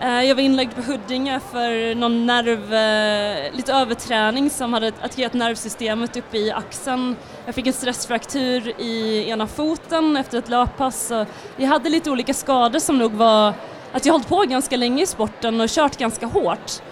Eh, 0.00 0.22
jag 0.22 0.34
var 0.34 0.42
inlagd 0.42 0.74
på 0.74 0.82
Huddinge 0.82 1.40
för 1.50 1.94
någon 1.94 2.26
nerv, 2.26 2.74
eh, 2.74 3.56
lite 3.56 3.72
överträning 3.72 4.50
som 4.50 4.72
hade 4.72 4.88
attackerat 4.88 5.32
nervsystemet 5.32 6.16
uppe 6.16 6.38
i 6.38 6.52
axeln. 6.52 7.16
Jag 7.46 7.54
fick 7.54 7.66
en 7.66 7.72
stressfraktur 7.72 8.80
i 8.80 9.24
ena 9.28 9.46
foten 9.46 10.16
efter 10.16 10.38
ett 10.38 10.48
löppass. 10.48 11.12
Jag 11.56 11.68
hade 11.68 11.88
lite 11.88 12.10
olika 12.10 12.34
skador 12.34 12.78
som 12.78 12.98
nog 12.98 13.12
var 13.12 13.54
att 13.92 14.06
jag 14.06 14.12
hållit 14.12 14.28
på 14.28 14.40
ganska 14.42 14.76
länge 14.76 15.02
i 15.02 15.06
sporten 15.06 15.60
och 15.60 15.68
kört 15.68 15.96
ganska 15.96 16.26
hårt. 16.26 16.82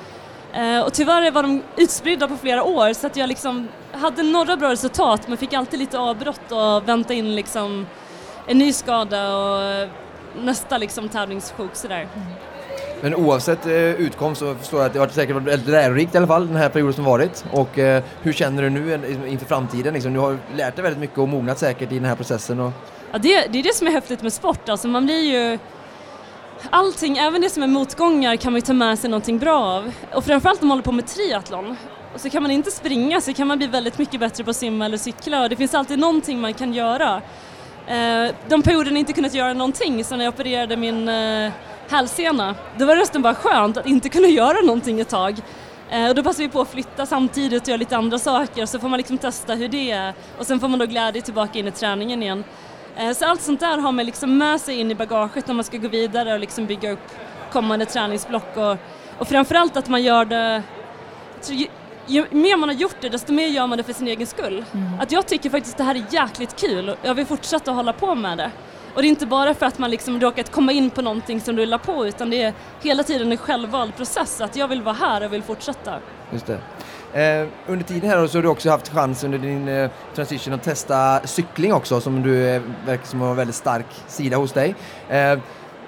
Eh, 0.52 0.80
och 0.80 0.92
tyvärr 0.92 1.30
var 1.30 1.42
de 1.42 1.62
utspridda 1.76 2.28
på 2.28 2.36
flera 2.36 2.62
år 2.62 2.92
så 2.92 3.06
att 3.06 3.16
jag 3.16 3.28
liksom 3.28 3.68
hade 3.92 4.22
några 4.22 4.56
bra 4.56 4.70
resultat 4.70 5.28
men 5.28 5.36
fick 5.36 5.52
alltid 5.52 5.78
lite 5.78 5.98
avbrott 5.98 6.52
och 6.52 6.88
vänta 6.88 7.14
in 7.14 7.34
liksom 7.34 7.86
en 8.46 8.58
ny 8.58 8.72
skada 8.72 9.36
och 9.36 9.88
nästa 10.42 10.78
liksom 10.78 11.08
tävlingssjuk 11.08 11.70
sådär. 11.74 12.08
Men 13.00 13.14
oavsett 13.14 13.66
eh, 13.66 13.74
utkom 13.74 14.34
så 14.34 14.54
förstår 14.54 14.80
jag 14.80 14.86
att 14.86 14.92
det 14.92 14.98
har 14.98 15.08
säkert 15.08 15.34
varit 15.34 15.46
väldigt 15.46 15.68
lärorikt 15.68 16.14
i 16.14 16.18
alla 16.18 16.26
fall 16.26 16.46
den 16.46 16.56
här 16.56 16.68
perioden 16.68 16.94
som 16.94 17.04
varit. 17.04 17.44
Och 17.52 17.78
eh, 17.78 18.02
hur 18.22 18.32
känner 18.32 18.62
du 18.62 18.70
nu 18.70 19.00
inför 19.28 19.46
framtiden? 19.46 19.94
Liksom, 19.94 20.12
du 20.12 20.20
har 20.20 20.38
lärt 20.56 20.76
dig 20.76 20.82
väldigt 20.82 21.00
mycket 21.00 21.18
och 21.18 21.28
mognat 21.28 21.58
säkert 21.58 21.92
i 21.92 21.94
den 21.94 22.04
här 22.04 22.16
processen. 22.16 22.60
Och... 22.60 22.72
Ja, 23.12 23.18
det, 23.18 23.46
det 23.50 23.58
är 23.58 23.62
det 23.62 23.74
som 23.74 23.86
är 23.86 23.90
häftigt 23.90 24.22
med 24.22 24.32
sport, 24.32 24.68
alltså 24.68 24.88
man 24.88 25.04
blir 25.04 25.20
ju 25.20 25.58
allting, 26.70 27.16
även 27.16 27.40
det 27.40 27.50
som 27.50 27.62
är 27.62 27.66
motgångar 27.66 28.36
kan 28.36 28.52
man 28.52 28.58
ju 28.58 28.66
ta 28.66 28.72
med 28.72 28.98
sig 28.98 29.10
någonting 29.10 29.38
bra 29.38 29.58
av. 29.58 29.92
Och 30.14 30.24
framförallt 30.24 30.62
om 30.62 30.68
man 30.68 30.74
håller 30.74 30.84
på 30.84 30.92
med 30.92 31.06
triathlon. 31.06 31.76
Och 32.14 32.20
så 32.20 32.30
kan 32.30 32.42
man 32.42 32.52
inte 32.52 32.70
springa 32.70 33.20
så 33.20 33.32
kan 33.32 33.46
man 33.46 33.58
bli 33.58 33.66
väldigt 33.66 33.98
mycket 33.98 34.20
bättre 34.20 34.44
på 34.44 34.50
att 34.50 34.56
simma 34.56 34.84
eller 34.84 34.96
cykla 34.96 35.42
och 35.42 35.48
det 35.48 35.56
finns 35.56 35.74
alltid 35.74 35.98
någonting 35.98 36.40
man 36.40 36.54
kan 36.54 36.74
göra. 36.74 37.22
Eh, 37.86 38.34
de 38.48 38.62
perioderna 38.62 38.98
inte 38.98 39.12
kunnat 39.12 39.34
göra 39.34 39.52
någonting, 39.52 40.04
så 40.04 40.16
när 40.16 40.24
jag 40.24 40.34
opererade 40.34 40.76
min 40.76 41.08
eh, 41.08 41.52
hälsena, 41.90 42.54
då 42.78 42.86
var 42.86 42.94
det 42.94 43.00
nästan 43.00 43.22
bara 43.22 43.34
skönt 43.34 43.76
att 43.76 43.86
inte 43.86 44.08
kunna 44.08 44.28
göra 44.28 44.60
någonting 44.60 45.00
ett 45.00 45.08
tag. 45.08 45.40
Eh, 45.90 46.08
och 46.08 46.14
då 46.14 46.22
passar 46.22 46.42
vi 46.42 46.48
på 46.48 46.60
att 46.60 46.70
flytta 46.70 47.06
samtidigt 47.06 47.62
och 47.62 47.68
göra 47.68 47.76
lite 47.76 47.96
andra 47.96 48.18
saker 48.18 48.66
så 48.66 48.78
får 48.78 48.88
man 48.88 48.96
liksom 48.96 49.18
testa 49.18 49.54
hur 49.54 49.68
det 49.68 49.90
är 49.90 50.14
och 50.38 50.46
sen 50.46 50.60
får 50.60 50.68
man 50.68 50.78
då 50.78 50.86
glädje 50.86 51.22
tillbaka 51.22 51.58
in 51.58 51.68
i 51.68 51.70
träningen 51.70 52.22
igen. 52.22 52.44
Eh, 52.96 53.12
så 53.12 53.24
allt 53.24 53.40
sånt 53.40 53.60
där 53.60 53.78
har 53.78 53.92
man 53.92 54.06
liksom 54.06 54.38
med 54.38 54.60
sig 54.60 54.80
in 54.80 54.90
i 54.90 54.94
bagaget 54.94 55.46
när 55.46 55.54
man 55.54 55.64
ska 55.64 55.78
gå 55.78 55.88
vidare 55.88 56.32
och 56.32 56.40
liksom 56.40 56.66
bygga 56.66 56.90
upp 56.90 57.10
kommande 57.52 57.86
träningsblock 57.86 58.56
och, 58.56 58.76
och 59.18 59.28
framförallt 59.28 59.76
att 59.76 59.88
man 59.88 60.02
gör 60.02 60.24
det 60.24 60.62
ju, 61.48 61.66
ju, 62.06 62.26
mer 62.30 62.56
man 62.56 62.68
har 62.68 62.76
gjort 62.76 62.96
det 63.00 63.08
desto 63.08 63.32
mer 63.32 63.46
gör 63.46 63.66
man 63.66 63.78
det 63.78 63.84
för 63.84 63.92
sin 63.92 64.08
egen 64.08 64.26
skull. 64.26 64.64
Mm. 64.72 65.00
Att 65.00 65.12
jag 65.12 65.26
tycker 65.26 65.50
faktiskt 65.50 65.76
det 65.76 65.84
här 65.84 65.94
är 65.94 66.04
jäkligt 66.10 66.60
kul 66.60 66.88
och 66.88 66.96
jag 67.02 67.14
vill 67.14 67.26
fortsätta 67.26 67.72
hålla 67.72 67.92
på 67.92 68.14
med 68.14 68.38
det. 68.38 68.50
Och 68.94 69.02
det 69.02 69.08
är 69.08 69.10
inte 69.10 69.26
bara 69.26 69.54
för 69.54 69.66
att 69.66 69.78
man 69.78 69.90
liksom 69.90 70.20
råkat 70.20 70.52
komma 70.52 70.72
in 70.72 70.90
på 70.90 71.02
någonting 71.02 71.40
som 71.40 71.56
rullar 71.56 71.78
på 71.78 72.06
utan 72.06 72.30
det 72.30 72.42
är 72.42 72.54
hela 72.82 73.02
tiden 73.02 73.32
en 73.32 73.38
självvald 73.38 73.96
process 73.96 74.40
att 74.40 74.56
jag 74.56 74.68
vill 74.68 74.82
vara 74.82 74.94
här 74.94 75.24
och 75.24 75.32
vill 75.32 75.42
fortsätta. 75.42 75.94
Just 76.32 76.46
det. 76.46 76.58
Eh, 77.14 77.46
under 77.66 77.84
tiden 77.84 78.10
här 78.10 78.26
så 78.26 78.38
har 78.38 78.42
du 78.42 78.48
också 78.48 78.70
haft 78.70 78.88
chans 78.88 79.24
under 79.24 79.38
din 79.38 79.68
eh, 79.68 79.90
transition 80.14 80.54
att 80.54 80.62
testa 80.62 81.20
cykling 81.24 81.72
också 81.72 82.00
som 82.00 82.22
du 82.22 82.48
eh, 82.48 82.62
verkar 82.86 83.06
som 83.06 83.20
har 83.20 83.30
en 83.30 83.36
väldigt 83.36 83.56
stark 83.56 83.86
sida 84.06 84.36
hos 84.36 84.52
dig. 84.52 84.74
Eh, 85.08 85.38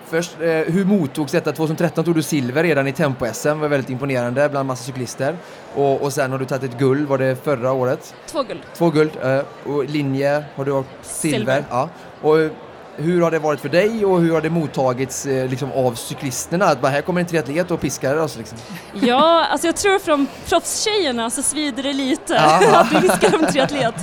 först, 0.06 0.40
eh, 0.40 0.48
hur 0.48 0.84
mottogs 0.84 1.32
detta? 1.32 1.52
2013 1.52 2.04
tog 2.04 2.14
du 2.14 2.22
silver 2.22 2.62
redan 2.62 2.86
i 2.86 2.92
tempo-SM, 2.92 3.58
var 3.60 3.68
väldigt 3.68 3.90
imponerande 3.90 4.48
bland 4.48 4.66
massa 4.66 4.84
cyklister. 4.84 5.36
Och, 5.74 6.02
och 6.02 6.12
sen 6.12 6.32
har 6.32 6.38
du 6.38 6.44
tagit 6.44 6.64
ett 6.64 6.78
guld, 6.78 7.08
var 7.08 7.18
det 7.18 7.44
förra 7.44 7.72
året? 7.72 8.14
Två 8.26 8.42
guld. 8.42 8.60
Två 8.74 8.90
guld. 8.90 9.10
Eh, 9.22 9.40
och 9.64 9.84
linje 9.84 10.44
har 10.54 10.64
du 10.64 10.82
silver. 11.02 11.38
silver. 11.38 11.64
Ja. 11.70 11.88
Och 12.20 12.36
hur 12.96 13.20
har 13.20 13.30
det 13.30 13.38
varit 13.38 13.60
för 13.60 13.68
dig 13.68 14.04
och 14.04 14.20
hur 14.20 14.32
har 14.32 14.40
det 14.40 14.50
mottagits 14.50 15.26
eh, 15.26 15.48
liksom, 15.48 15.72
av 15.72 15.94
cyklisterna? 15.94 16.64
Att 16.64 16.80
bara, 16.80 16.88
här 16.88 17.02
kommer 17.02 17.20
en 17.20 17.26
triatlet 17.26 17.70
och 17.70 17.80
piskar 17.80 18.16
oss 18.16 18.36
liksom. 18.36 18.58
Ja, 18.94 19.46
alltså 19.50 19.66
jag 19.66 19.76
tror 19.76 19.98
från 19.98 20.26
proffstjejerna 20.48 21.30
så 21.30 21.42
svider 21.42 21.82
det 21.82 21.92
lite 21.92 22.40
att 22.72 22.92
vi 22.92 23.00
piskar 23.00 23.38
en 23.38 23.52
triatlet. 23.52 23.94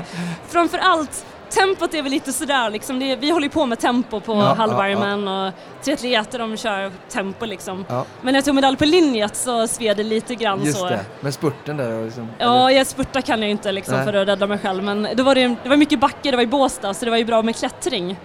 Framför 0.47 0.77
allt 0.77 1.25
tempot 1.49 1.93
är 1.93 2.01
väl 2.01 2.11
lite 2.11 2.33
sådär 2.33 2.69
liksom, 2.69 2.99
det, 2.99 3.15
vi 3.15 3.29
håller 3.29 3.47
ju 3.47 3.51
på 3.51 3.65
med 3.65 3.79
tempo 3.79 4.19
på 4.19 4.33
ja, 4.33 4.53
halvvarmen 4.53 5.27
ja, 5.27 5.45
ja. 5.45 5.47
och 5.47 5.83
triatleter 5.83 6.39
de 6.39 6.57
kör 6.57 6.91
tempo 7.09 7.45
liksom. 7.45 7.85
Ja. 7.89 8.05
Men 8.21 8.31
när 8.31 8.37
jag 8.37 8.45
tog 8.45 8.55
medalj 8.55 8.77
på 8.77 8.85
linjet 8.85 9.35
så 9.35 9.67
sved 9.67 9.97
det 9.97 10.03
lite 10.03 10.35
grann 10.35 10.63
Just 10.63 10.77
så. 10.77 10.89
det, 10.89 11.05
men 11.19 11.31
spurten 11.31 11.77
där 11.77 12.05
liksom, 12.05 12.27
Ja, 12.37 12.71
jag 12.71 12.87
spurta 12.87 13.21
kan 13.21 13.41
jag 13.41 13.51
inte 13.51 13.71
liksom 13.71 14.03
för 14.03 14.13
att 14.13 14.27
rädda 14.27 14.47
mig 14.47 14.57
själv 14.57 14.83
men 14.83 15.07
då 15.15 15.23
var 15.23 15.35
det, 15.35 15.55
det 15.63 15.69
var 15.69 15.77
mycket 15.77 15.99
backe, 15.99 16.31
det 16.31 16.37
var 16.37 16.43
i 16.43 16.47
Båstad 16.47 16.93
så 16.93 17.05
det 17.05 17.11
var 17.11 17.17
ju 17.17 17.25
bra 17.25 17.41
med 17.41 17.55
klättring. 17.55 18.17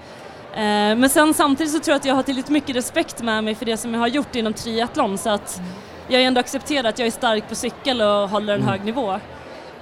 Eh, 0.55 0.97
men 0.97 1.09
sen 1.09 1.35
samtidigt 1.35 1.73
så 1.73 1.79
tror 1.79 1.93
jag 1.93 1.97
att 1.97 2.05
jag 2.05 2.15
har 2.15 2.23
tillräckligt 2.23 2.53
mycket 2.53 2.77
respekt 2.77 3.23
med 3.23 3.45
mig 3.45 3.55
för 3.55 3.67
det 3.67 3.77
som 3.77 3.95
jag 3.95 4.01
har 4.01 4.09
gjort 4.09 4.35
inom 4.35 4.53
triathlon 4.53 5.19
så 5.19 5.31
att 5.31 5.61
jag 6.09 6.23
ändå 6.23 6.41
accepterar 6.41 6.89
att 6.89 6.99
jag 6.99 7.07
är 7.07 7.11
stark 7.11 7.49
på 7.49 7.55
cykel 7.55 8.01
och 8.01 8.29
håller 8.29 8.55
en 8.55 8.61
mm. 8.61 8.71
hög 8.71 8.85
nivå. 8.85 9.21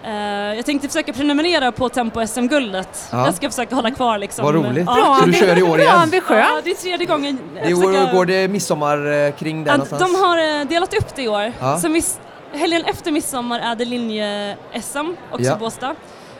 Uh, 0.04 0.56
jag 0.56 0.66
tänkte 0.66 0.88
försöka 0.88 1.12
prenumerera 1.12 1.72
på 1.72 1.88
Tempo-SM-guldet. 1.88 3.08
Ja. 3.12 3.26
Jag 3.26 3.34
ska 3.34 3.50
försöka 3.50 3.74
hålla 3.74 3.90
kvar 3.90 4.18
liksom. 4.18 4.44
Vad 4.44 4.54
roligt. 4.54 4.84
Ja. 4.86 5.16
Så 5.20 5.26
du 5.26 5.32
kör 5.32 5.58
i 5.58 5.62
år 5.62 5.80
igen? 5.80 6.10
Ja, 6.28 6.60
det 6.64 6.70
är 6.70 6.74
tredje 6.74 7.06
gången. 7.06 7.38
Det 7.54 7.76
försöka... 7.76 8.12
Går 8.12 8.26
det 8.26 8.48
midsommar 8.48 9.12
eh, 9.12 9.32
kring 9.32 9.64
den 9.64 9.82
ja, 9.90 9.98
De 9.98 10.14
har 10.14 10.64
delat 10.64 10.94
upp 10.94 11.16
det 11.16 11.22
i 11.22 11.28
år. 11.28 11.52
Ja. 11.60 11.78
Så 11.78 11.88
miss... 11.88 12.20
helgen 12.52 12.84
efter 12.84 13.12
midsommar 13.12 13.60
är 13.60 13.74
det 13.74 13.84
linje-SM, 13.84 15.16
också 15.30 15.50
ja. 15.50 15.56
Båstad. 15.56 15.94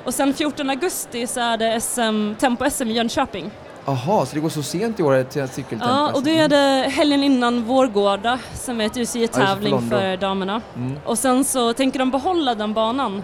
Och 0.04 0.14
sen 0.14 0.34
14 0.34 0.70
augusti 0.70 1.26
så 1.26 1.40
är 1.40 1.56
det 1.56 1.80
SM, 1.80 2.34
Tempo-SM 2.38 2.90
i 2.90 2.92
Jönköping. 2.92 3.50
Jaha, 3.84 4.26
så 4.26 4.34
det 4.34 4.40
går 4.40 4.48
så 4.48 4.62
sent 4.62 5.00
i 5.00 5.02
år 5.02 5.22
till 5.22 5.48
cykeltempo? 5.48 5.86
Ja, 5.86 6.12
och 6.12 6.22
då 6.22 6.30
är 6.30 6.48
det 6.48 6.88
helgen 6.88 7.22
innan 7.22 7.64
Vårgårda 7.64 8.38
som 8.54 8.80
är 8.80 8.86
ett 8.86 8.96
UCI-tävling 8.96 9.74
ja, 9.74 9.80
för, 9.90 10.16
damerna. 10.16 10.60
Mm. 10.76 10.98
Och 11.04 11.18
sen 11.18 11.44
så 11.44 11.72
tänker 11.72 11.98
de 11.98 12.10
behålla 12.10 12.54
den 12.54 12.74
banan 12.74 13.22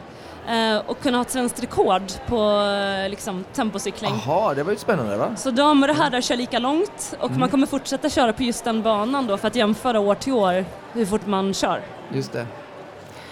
eh, 0.49 0.77
och 0.87 1.01
kunna 1.01 1.19
ha 1.19 1.23
ett 1.23 1.31
svenskt 1.31 1.63
rekord 1.63 2.03
på 2.27 2.61
eh, 3.05 3.11
liksom, 3.11 3.45
tempocykling. 3.55 4.11
Jaha, 4.27 4.55
det 4.55 4.63
var 4.63 4.73
ju 4.73 4.79
spännande 4.79 5.17
va? 5.17 5.37
Så 5.37 5.51
damer 5.51 5.91
och 5.91 5.97
herrar 5.97 6.21
kör 6.21 6.37
lika 6.37 6.59
långt 6.59 7.17
och 7.21 7.29
mm. 7.29 7.41
man 7.41 7.49
kommer 7.49 7.67
fortsätta 7.67 8.11
köra 8.11 8.33
på 8.33 8.43
just 8.43 8.65
den 8.65 8.83
banan 8.83 9.27
då 9.27 9.37
för 9.37 9.49
att 9.49 9.57
jämföra 9.57 10.01
år 10.01 10.15
till 10.15 10.33
år 10.33 10.65
hur 10.93 11.07
fort 11.07 11.27
man 11.27 11.55
kör. 11.55 11.83
Just 12.13 12.33
det. 12.33 12.47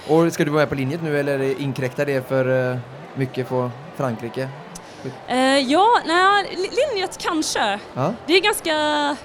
Och 0.08 0.32
ska 0.32 0.44
du 0.44 0.50
vara 0.50 0.60
med 0.60 0.68
på 0.68 0.74
linjet 0.74 1.02
nu 1.02 1.18
eller 1.20 1.60
inkräktar 1.60 2.06
det 2.06 2.28
för 2.28 2.48
uh, 2.48 2.78
mycket 3.14 3.48
på 3.48 3.70
Frankrike? 3.96 4.48
Uh, 5.30 5.58
ja, 5.58 6.00
nej, 6.06 6.56
linjet 6.56 7.18
kanske. 7.18 7.78
Ja. 7.94 8.14
Det 8.26 8.36
är 8.36 8.40
ganska 8.40 9.16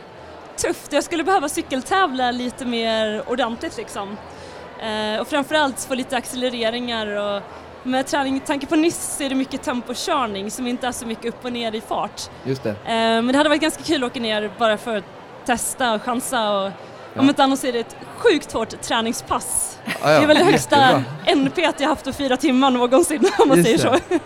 tufft. 0.57 0.93
Jag 0.93 1.03
skulle 1.03 1.23
behöva 1.23 1.50
cykeltävla 1.50 2.31
lite 2.31 2.65
mer 2.65 3.23
ordentligt 3.29 3.77
liksom. 3.77 4.09
Uh, 4.09 5.21
och 5.21 5.27
framförallt 5.27 5.83
få 5.83 5.95
lite 5.95 6.17
accelereringar 6.17 7.07
och 7.07 7.41
med 7.83 8.07
träning, 8.07 8.39
tanke 8.39 8.65
på 8.65 8.75
nyss 8.75 9.21
är 9.21 9.29
det 9.29 9.35
mycket 9.35 9.63
tempokörning 9.63 10.51
som 10.51 10.67
inte 10.67 10.88
är 10.88 10.91
så 10.91 11.05
mycket 11.05 11.25
upp 11.25 11.45
och 11.45 11.53
ner 11.53 11.75
i 11.75 11.81
fart. 11.81 12.21
Just 12.43 12.63
det. 12.63 12.69
Uh, 12.69 12.75
men 12.85 13.27
det 13.27 13.38
hade 13.38 13.50
varit 13.50 13.61
ganska 13.61 13.83
kul 13.83 14.03
att 14.03 14.11
åka 14.11 14.19
ner 14.19 14.51
bara 14.57 14.77
för 14.77 14.97
att 14.97 15.05
testa 15.45 15.93
och 15.93 16.01
chansa 16.01 16.51
och. 16.51 16.71
Om 17.15 17.29
inte 17.29 17.43
annars 17.43 17.63
är 17.63 17.73
det 17.73 17.79
ett 17.79 17.95
sjukt 18.17 18.51
hårt 18.51 18.81
träningspass. 18.81 19.77
Ah, 19.85 20.11
ja. 20.11 20.17
Det 20.17 20.23
är 20.23 20.27
väl 20.27 20.37
det 20.37 20.43
högsta 20.43 20.75
Jättebra. 20.75 21.03
NP 21.25 21.61
jag 21.77 21.87
haft 21.87 22.05
på 22.05 22.13
fyra 22.13 22.37
timmar 22.37 22.71
någonsin 22.71 23.29
om 23.39 23.47
man 23.47 23.57
Just 23.57 23.79
säger 23.79 23.99
så. 23.99 24.17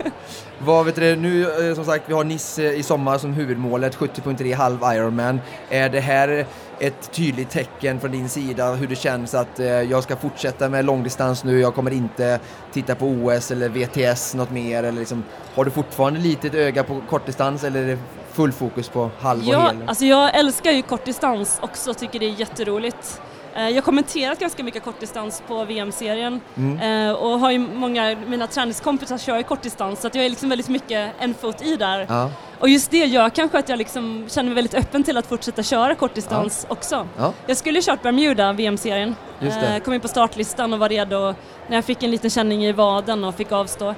Vad 0.60 0.86
vet 0.86 0.96
du, 0.96 1.16
nu 1.16 1.70
eh, 1.70 1.76
som 1.76 1.86
sagt 1.86 2.04
vi 2.08 2.14
har 2.14 2.24
Nice 2.24 2.74
i 2.74 2.84
sommar 2.84 3.18
som 3.18 3.34
huvudmålet, 3.34 3.98
70.3 3.98 4.56
halv 4.56 4.80
Ironman. 4.96 5.42
Är 5.70 5.90
det 5.90 6.00
här 6.00 6.46
ett 6.80 7.12
tydligt 7.12 7.50
tecken 7.50 8.00
från 8.00 8.12
din 8.12 8.30
sida 8.30 8.74
hur 8.74 8.88
det 8.88 8.96
känns 8.96 9.34
att 9.34 9.60
eh, 9.60 9.68
jag 9.68 10.04
ska 10.04 10.16
fortsätta 10.16 10.70
med 10.70 10.86
långdistans 10.86 11.44
nu, 11.44 11.60
jag 11.60 11.76
kommer 11.76 11.92
inte 11.92 12.40
titta 12.74 12.96
på 12.96 13.06
OS 13.06 13.52
eller 13.52 13.70
VTS 13.70 14.34
något 14.36 14.52
mer 14.52 14.84
eller 14.84 15.00
liksom, 15.00 15.24
har 15.56 15.66
du 15.66 15.72
fortfarande 15.72 16.20
lite 16.20 16.48
ett 16.48 16.56
öga 16.56 16.84
på 16.84 17.02
kortdistans 17.10 17.64
eller 17.64 17.84
är 17.84 17.88
det 17.88 17.98
full 18.36 18.52
fokus 18.52 18.90
på 18.90 19.12
halv 19.20 19.40
och 19.48 19.54
ja, 19.54 19.68
hel? 19.68 19.84
Alltså 19.88 20.06
jag 20.06 20.36
älskar 20.36 20.72
ju 20.72 20.82
kortdistans 20.82 21.60
också, 21.62 21.94
tycker 21.94 22.20
det 22.20 22.26
är 22.26 22.40
jätteroligt. 22.40 23.22
Eh, 23.56 23.70
jag 23.70 23.76
har 23.76 23.82
kommenterat 23.82 24.40
ganska 24.40 24.64
mycket 24.64 24.84
kortdistans 24.84 25.44
på 25.48 25.66
VM-serien 25.66 26.42
mm. 26.58 27.10
Eh, 27.10 27.16
och 27.16 27.40
har 27.40 27.52
ju 27.52 27.60
många, 27.60 28.16
mina 28.28 28.48
träningskompisar 28.48 29.18
kör 29.18 29.38
ju 29.38 29.44
kortdistans 29.44 30.02
så 30.02 30.08
att 30.08 30.16
jag 30.16 30.26
är 30.26 30.30
liksom 30.30 30.50
väldigt 30.50 30.70
mycket 30.70 31.12
en 31.20 31.34
fot 31.34 31.62
i 31.62 31.76
där. 31.76 32.06
Ja. 32.10 32.32
Och 32.60 32.70
just 32.70 32.92
det 32.92 33.06
gör 33.06 33.30
kanske 33.30 33.60
att 33.60 33.70
jag 33.70 33.78
liksom 33.78 34.26
känner 34.30 34.50
mig 34.50 34.56
väldigt 34.56 34.74
öppen 34.74 35.04
till 35.04 35.18
att 35.18 35.28
fortsätta 35.28 35.64
köra 35.64 35.96
kortdistans 35.96 36.66
ja. 36.70 36.74
också. 36.74 37.08
Ja. 37.18 37.34
Jag 37.48 37.58
skulle 37.58 37.82
kört 37.82 38.02
Bermuda, 38.02 38.54
VM-serien, 38.54 39.16
eh, 39.42 39.80
kom 39.84 39.94
in 39.94 40.02
på 40.02 40.08
startlistan 40.08 40.74
och 40.74 40.80
var 40.80 40.90
redo 40.90 41.36
när 41.68 41.76
jag 41.76 41.86
fick 41.86 42.04
en 42.04 42.12
liten 42.12 42.30
känning 42.30 42.66
i 42.66 42.72
vaden 42.72 43.24
och 43.24 43.36
fick 43.36 43.52
avstå. 43.52 43.96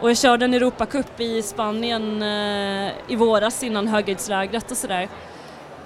Och 0.00 0.10
jag 0.10 0.18
körde 0.18 0.44
en 0.44 0.54
Europacup 0.54 1.20
i 1.20 1.42
Spanien 1.42 2.22
eh, 2.22 2.92
i 3.08 3.16
våras 3.16 3.62
innan 3.62 3.88
höghöjdslägret 3.88 4.70
och 4.70 4.76
sådär. 4.76 5.08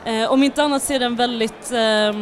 Eh, 0.04 0.32
om 0.32 0.42
inte 0.42 0.62
annat 0.62 0.82
så 0.82 0.92
är 0.92 0.98
det 0.98 1.04
en 1.04 1.16
väldigt, 1.16 1.72
eh, 1.72 2.12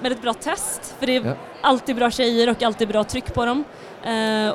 väldigt 0.00 0.22
bra 0.22 0.34
test 0.34 0.94
för 0.98 1.06
det 1.06 1.16
är 1.16 1.24
ja. 1.24 1.34
alltid 1.60 1.96
bra 1.96 2.10
tjejer 2.10 2.50
och 2.50 2.62
alltid 2.62 2.88
bra 2.88 3.04
tryck 3.04 3.34
på 3.34 3.44
dem. 3.44 3.64
Eh, 4.04 4.54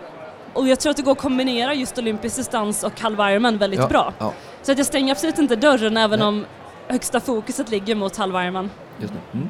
och 0.53 0.67
jag 0.67 0.79
tror 0.79 0.91
att 0.91 0.97
det 0.97 1.03
går 1.03 1.11
att 1.11 1.17
kombinera 1.17 1.73
just 1.73 1.97
olympisk 1.97 2.35
distans 2.35 2.83
och 2.83 2.99
halv 2.99 3.19
Ironman 3.19 3.57
väldigt 3.57 3.79
ja. 3.79 3.87
bra. 3.87 4.13
Ja. 4.19 4.33
Så 4.61 4.71
att 4.71 4.77
jag 4.77 4.87
stänger 4.87 5.11
absolut 5.11 5.37
inte 5.37 5.55
dörren 5.55 5.97
även 5.97 6.19
Nej. 6.19 6.27
om 6.27 6.45
högsta 6.87 7.19
fokuset 7.19 7.69
ligger 7.69 7.95
mot 7.95 8.17
halvvarmen. 8.17 8.69
Just 8.99 9.13
det. 9.13 9.37
Mm. 9.37 9.49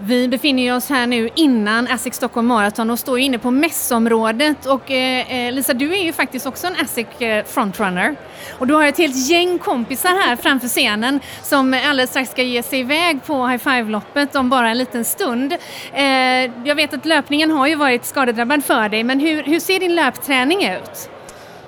Vi 0.00 0.28
befinner 0.28 0.76
oss 0.76 0.88
här 0.88 1.06
nu 1.06 1.30
innan 1.34 1.88
ASIC 1.88 2.14
Stockholm 2.14 2.46
Marathon 2.46 2.90
och 2.90 2.98
står 2.98 3.18
inne 3.18 3.38
på 3.38 3.50
mässområdet 3.50 4.66
och 4.66 4.90
eh, 4.90 5.46
eh, 5.46 5.52
Lisa 5.52 5.74
du 5.74 5.94
är 5.94 6.02
ju 6.02 6.12
faktiskt 6.12 6.46
också 6.46 6.66
en 6.66 6.76
ASIC 6.82 7.06
eh, 7.20 7.44
frontrunner 7.44 8.16
och 8.58 8.66
du 8.66 8.74
har 8.74 8.86
ett 8.86 8.98
helt 8.98 9.30
gäng 9.30 9.58
kompisar 9.58 10.08
här 10.08 10.36
framför 10.36 10.68
scenen 10.68 11.20
som 11.42 11.80
alldeles 11.84 12.10
strax 12.10 12.30
ska 12.30 12.42
ge 12.42 12.62
sig 12.62 12.80
iväg 12.80 13.24
på 13.24 13.46
High 13.46 13.62
Five-loppet 13.62 14.34
om 14.34 14.48
bara 14.48 14.70
en 14.70 14.78
liten 14.78 15.04
stund. 15.04 15.52
Eh, 15.92 16.04
jag 16.64 16.74
vet 16.74 16.94
att 16.94 17.06
löpningen 17.06 17.50
har 17.50 17.66
ju 17.66 17.74
varit 17.74 18.04
skadedrabbad 18.04 18.64
för 18.64 18.88
dig 18.88 19.04
men 19.04 19.20
hur, 19.20 19.42
hur 19.42 19.60
ser 19.60 19.80
din 19.80 19.94
löpträning 19.94 20.64
ut? 20.64 21.10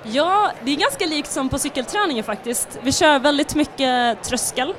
Ja, 0.02 0.50
det 0.64 0.70
är 0.70 0.76
ganska 0.76 1.06
likt 1.06 1.30
som 1.30 1.48
på 1.48 1.58
cykelträningen 1.58 2.24
faktiskt. 2.24 2.78
Vi 2.82 2.92
kör 2.92 3.18
väldigt 3.18 3.54
mycket 3.54 4.22
tröskel 4.22 4.74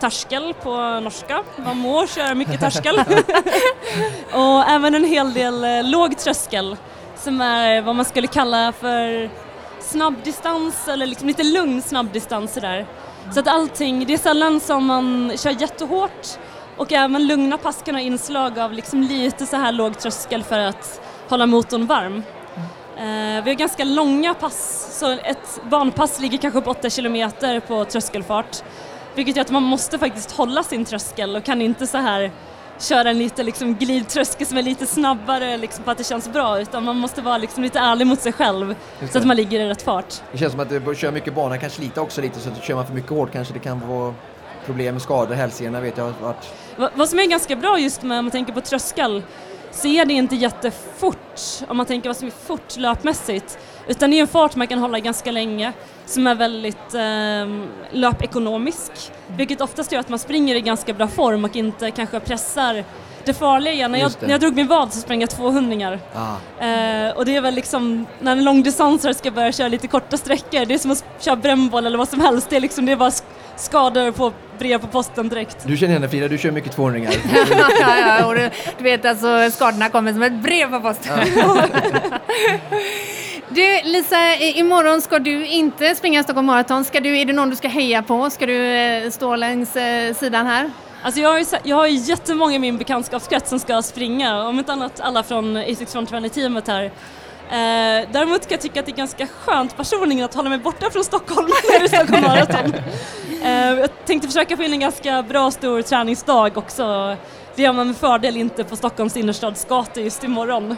tarskel 0.00 0.54
på 0.62 1.00
norska. 1.00 1.42
Man 1.64 1.76
må 1.76 2.06
köra 2.06 2.34
mycket 2.34 2.60
tarskel. 2.60 2.98
och 4.32 4.68
även 4.68 4.94
en 4.94 5.04
hel 5.04 5.32
del 5.32 5.64
eh, 5.64 5.84
låg 5.84 6.18
tröskel 6.18 6.76
som 7.16 7.40
är 7.40 7.82
vad 7.82 7.96
man 7.96 8.04
skulle 8.04 8.26
kalla 8.26 8.72
för 8.72 9.30
snabbdistans 9.80 10.88
eller 10.88 11.06
liksom 11.06 11.28
lite 11.28 11.42
lugn 11.42 11.82
snabbdistans 11.82 12.54
där. 12.54 12.86
Så 13.34 13.40
att 13.40 13.48
allting, 13.48 14.06
det 14.06 14.12
är 14.12 14.18
sällan 14.18 14.60
som 14.60 14.86
man 14.86 15.32
kör 15.36 15.50
jättehårt 15.50 16.26
och 16.76 16.92
även 16.92 17.26
lugna 17.26 17.58
pass 17.58 17.82
kan 17.84 17.94
ha 17.94 18.02
inslag 18.02 18.58
av 18.58 18.72
liksom 18.72 19.02
lite 19.02 19.46
så 19.46 19.56
här 19.56 19.72
låg 19.72 19.98
tröskel 19.98 20.42
för 20.42 20.58
att 20.58 21.00
hålla 21.28 21.46
motorn 21.46 21.86
varm. 21.86 22.22
Uh, 22.98 23.44
vi 23.44 23.50
har 23.50 23.54
ganska 23.54 23.84
långa 23.84 24.34
pass, 24.34 24.88
så 25.00 25.10
ett 25.10 25.60
banpass 25.70 26.20
ligger 26.20 26.38
kanske 26.38 26.60
på 26.60 26.70
8 26.70 26.90
kilometer 26.90 27.60
på 27.60 27.84
tröskelfart 27.84 28.62
vilket 29.16 29.36
gör 29.36 29.44
att 29.44 29.50
man 29.50 29.62
måste 29.62 29.98
faktiskt 29.98 30.30
hålla 30.30 30.62
sin 30.62 30.84
tröskel 30.84 31.36
och 31.36 31.44
kan 31.44 31.62
inte 31.62 31.86
så 31.86 31.98
här 31.98 32.30
köra 32.78 33.10
en 33.10 33.18
lite 33.18 33.42
liksom 33.42 33.74
glidtröskel 33.74 34.46
som 34.46 34.58
är 34.58 34.62
lite 34.62 34.86
snabbare 34.86 35.56
liksom 35.56 35.84
för 35.84 35.92
att 35.92 35.98
det 35.98 36.04
känns 36.04 36.28
bra 36.28 36.60
utan 36.60 36.84
man 36.84 36.96
måste 36.96 37.22
vara 37.22 37.38
liksom 37.38 37.62
lite 37.62 37.78
ärlig 37.78 38.06
mot 38.06 38.20
sig 38.20 38.32
själv 38.32 38.74
så 39.12 39.18
att 39.18 39.26
man 39.26 39.36
ligger 39.36 39.60
i 39.60 39.68
rätt 39.68 39.82
fart. 39.82 40.14
Det 40.32 40.38
känns 40.38 40.52
som 40.52 40.60
att 40.60 40.68
det 40.68 40.94
kör 40.96 41.12
mycket 41.12 41.34
bana 41.34 41.58
kan 41.58 41.70
slita 41.70 42.00
också 42.00 42.20
lite 42.20 42.40
så 42.40 42.48
att 42.48 42.64
kör 42.64 42.74
man 42.74 42.86
för 42.86 42.94
mycket 42.94 43.10
hårt 43.10 43.32
kanske 43.32 43.54
det 43.54 43.60
kan 43.60 43.88
vara 43.88 44.14
problem 44.66 44.94
med 44.94 45.02
skador, 45.02 45.34
hälsenorna 45.34 45.80
vet 45.80 45.96
jag 45.96 46.12
vart. 46.22 46.46
Vad 46.94 47.08
som 47.08 47.18
är 47.18 47.26
ganska 47.26 47.56
bra 47.56 47.78
just 47.78 48.02
med 48.02 48.18
om 48.18 48.24
man 48.24 48.32
tänker 48.32 48.52
på 48.52 48.60
tröskel 48.60 49.22
så 49.76 49.88
är 49.88 50.04
det 50.04 50.12
inte 50.12 50.36
jättefort 50.36 51.40
om 51.68 51.76
man 51.76 51.86
tänker 51.86 52.08
vad 52.08 52.16
som 52.16 52.26
är 52.26 52.32
fort 52.46 52.76
löpmässigt 52.76 53.58
utan 53.88 54.10
det 54.10 54.16
är 54.18 54.20
en 54.20 54.26
fart 54.26 54.56
man 54.56 54.66
kan 54.66 54.78
hålla 54.78 54.98
ganska 54.98 55.30
länge 55.30 55.72
som 56.06 56.26
är 56.26 56.34
väldigt 56.34 56.94
eh, 56.94 57.98
löpekonomisk 58.00 58.92
vilket 59.26 59.60
oftast 59.60 59.92
gör 59.92 60.00
att 60.00 60.08
man 60.08 60.18
springer 60.18 60.54
i 60.54 60.60
ganska 60.60 60.92
bra 60.92 61.08
form 61.08 61.44
och 61.44 61.56
inte 61.56 61.90
kanske 61.90 62.20
pressar 62.20 62.84
det 63.26 63.34
farliga 63.34 63.84
är 63.84 63.88
när 63.88 63.98
jag, 63.98 64.12
när 64.20 64.30
jag 64.30 64.40
drog 64.40 64.54
min 64.54 64.68
vad 64.68 64.92
så 64.92 65.00
sprang 65.00 65.20
jag 65.20 65.30
200 65.30 65.98
ah. 66.14 66.64
eh, 66.64 67.16
och 67.16 67.24
det 67.24 67.36
är 67.36 67.40
väl 67.40 67.54
liksom 67.54 68.06
när 68.20 68.32
en 68.32 68.44
långdistansare 68.44 69.14
ska 69.14 69.30
börja 69.30 69.52
köra 69.52 69.68
lite 69.68 69.86
korta 69.86 70.16
sträckor, 70.16 70.64
det 70.64 70.74
är 70.74 70.78
som 70.78 70.90
att 70.90 71.04
köra 71.20 71.36
brännboll 71.36 71.86
eller 71.86 71.98
vad 71.98 72.08
som 72.08 72.20
helst, 72.20 72.50
det 72.50 72.56
är 72.56 72.60
liksom 72.60 72.86
det 72.86 72.92
är 72.92 72.96
bara 72.96 73.12
skador 73.56 74.10
på 74.10 74.32
brev 74.58 74.78
på 74.78 74.86
posten 74.86 75.28
direkt. 75.28 75.56
Du 75.66 75.76
känner 75.76 75.94
henne 75.94 76.08
Frida, 76.08 76.28
du 76.28 76.38
kör 76.38 76.50
mycket 76.50 76.72
200 76.72 77.00
ja, 77.80 77.98
ja, 77.98 78.26
och 78.26 78.34
du, 78.34 78.50
du, 78.78 78.84
vet 78.84 79.04
alltså 79.04 79.50
skadorna 79.50 79.88
kommer 79.88 80.12
som 80.12 80.22
ett 80.22 80.42
brev 80.42 80.70
på 80.70 80.80
posten. 80.80 81.18
Ja. 81.36 81.64
Du 83.48 83.80
Lisa, 83.84 84.34
imorgon 84.36 85.02
ska 85.02 85.18
du 85.18 85.46
inte 85.46 85.94
springa 85.94 86.22
Stockholm 86.22 86.46
Marathon. 86.46 86.84
Ska 86.84 87.00
du, 87.00 87.18
är 87.18 87.24
det 87.24 87.32
någon 87.32 87.50
du 87.50 87.56
ska 87.56 87.68
heja 87.68 88.02
på? 88.02 88.30
Ska 88.30 88.46
du 88.46 88.66
eh, 88.66 89.10
stå 89.10 89.36
längs 89.36 89.76
eh, 89.76 90.14
sidan 90.14 90.46
här? 90.46 90.70
Alltså 91.06 91.20
jag 91.20 91.28
har, 91.28 91.38
ju, 91.38 91.44
jag 91.62 91.76
har 91.76 91.86
ju 91.86 91.96
jättemånga 91.96 92.54
i 92.54 92.58
min 92.58 92.78
bekantskapskrets 92.78 93.50
som 93.50 93.58
ska 93.58 93.82
springa, 93.82 94.42
om 94.48 94.58
inte 94.58 94.72
annat 94.72 95.00
alla 95.00 95.22
från 95.22 95.56
Asics 95.56 95.92
Frontrunner-teamet 95.92 96.68
här. 96.68 96.84
Eh, 96.84 98.08
däremot 98.12 98.40
kan 98.40 98.50
jag 98.50 98.60
tycka 98.60 98.80
att 98.80 98.86
det 98.86 98.92
är 98.92 98.96
ganska 98.96 99.26
skönt 99.26 99.76
personligen 99.76 100.24
att 100.24 100.34
hålla 100.34 100.48
mig 100.48 100.58
borta 100.58 100.90
från 100.90 101.04
Stockholm 101.04 101.48
när 101.72 101.80
det 101.80 101.88
Stockholm 101.88 102.22
Marathon. 102.22 102.74
Eh, 103.42 103.80
jag 103.80 104.04
tänkte 104.06 104.28
försöka 104.28 104.56
få 104.56 104.62
in 104.62 104.72
en 104.72 104.80
ganska 104.80 105.22
bra 105.22 105.50
stor 105.50 105.82
träningsdag 105.82 106.58
också. 106.58 107.16
Det 107.54 107.62
gör 107.62 107.72
man 107.72 107.86
med 107.86 107.96
fördel 107.96 108.36
inte 108.36 108.64
på 108.64 108.76
Stockholms 108.76 109.16
innerstadsgator 109.16 110.02
just 110.02 110.24
imorgon. 110.24 110.70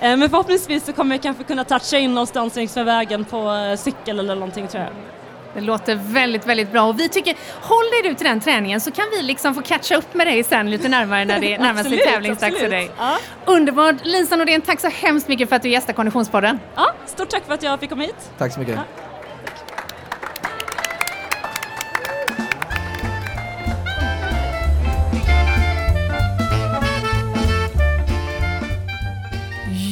Eh, 0.00 0.16
men 0.16 0.30
förhoppningsvis 0.30 0.84
så 0.84 0.92
kommer 0.92 1.14
jag 1.14 1.22
kanske 1.22 1.44
kunna 1.44 1.64
toucha 1.64 1.98
in 1.98 2.14
någonstans 2.14 2.56
längs 2.56 2.76
med 2.76 2.84
vägen 2.84 3.24
på 3.24 3.52
eh, 3.52 3.76
cykel 3.76 4.18
eller 4.18 4.34
någonting 4.34 4.68
tror 4.68 4.82
jag. 4.82 4.92
Det 5.54 5.60
låter 5.60 5.94
väldigt, 5.94 6.46
väldigt 6.46 6.72
bra 6.72 6.82
och 6.82 7.00
vi 7.00 7.08
tycker, 7.08 7.36
håll 7.60 7.84
dig 7.90 8.10
du 8.10 8.14
till 8.14 8.26
den 8.26 8.40
träningen 8.40 8.80
så 8.80 8.90
kan 8.90 9.04
vi 9.16 9.22
liksom 9.22 9.54
få 9.54 9.62
catcha 9.62 9.96
upp 9.96 10.14
med 10.14 10.26
dig 10.26 10.44
sen 10.44 10.70
lite 10.70 10.88
närmare 10.88 11.24
när 11.24 11.40
det 11.40 11.58
närmar 11.58 11.82
sig 11.82 11.98
tävlingsdags 11.98 12.58
för 12.58 12.68
dig. 12.68 12.90
Ja. 12.98 13.18
Underbart! 13.44 13.96
Lisa 14.04 14.36
Nordén, 14.36 14.60
tack 14.60 14.80
så 14.80 14.88
hemskt 14.88 15.28
mycket 15.28 15.48
för 15.48 15.56
att 15.56 15.62
du 15.62 15.68
gästade 15.68 15.96
Konditionspodden. 15.96 16.58
Ja, 16.76 16.94
stort 17.06 17.28
tack 17.28 17.46
för 17.46 17.54
att 17.54 17.62
jag 17.62 17.80
fick 17.80 17.90
komma 17.90 18.02
hit. 18.02 18.30
Tack 18.38 18.52
så 18.52 18.60
mycket. 18.60 18.74
Ja. 18.74 18.82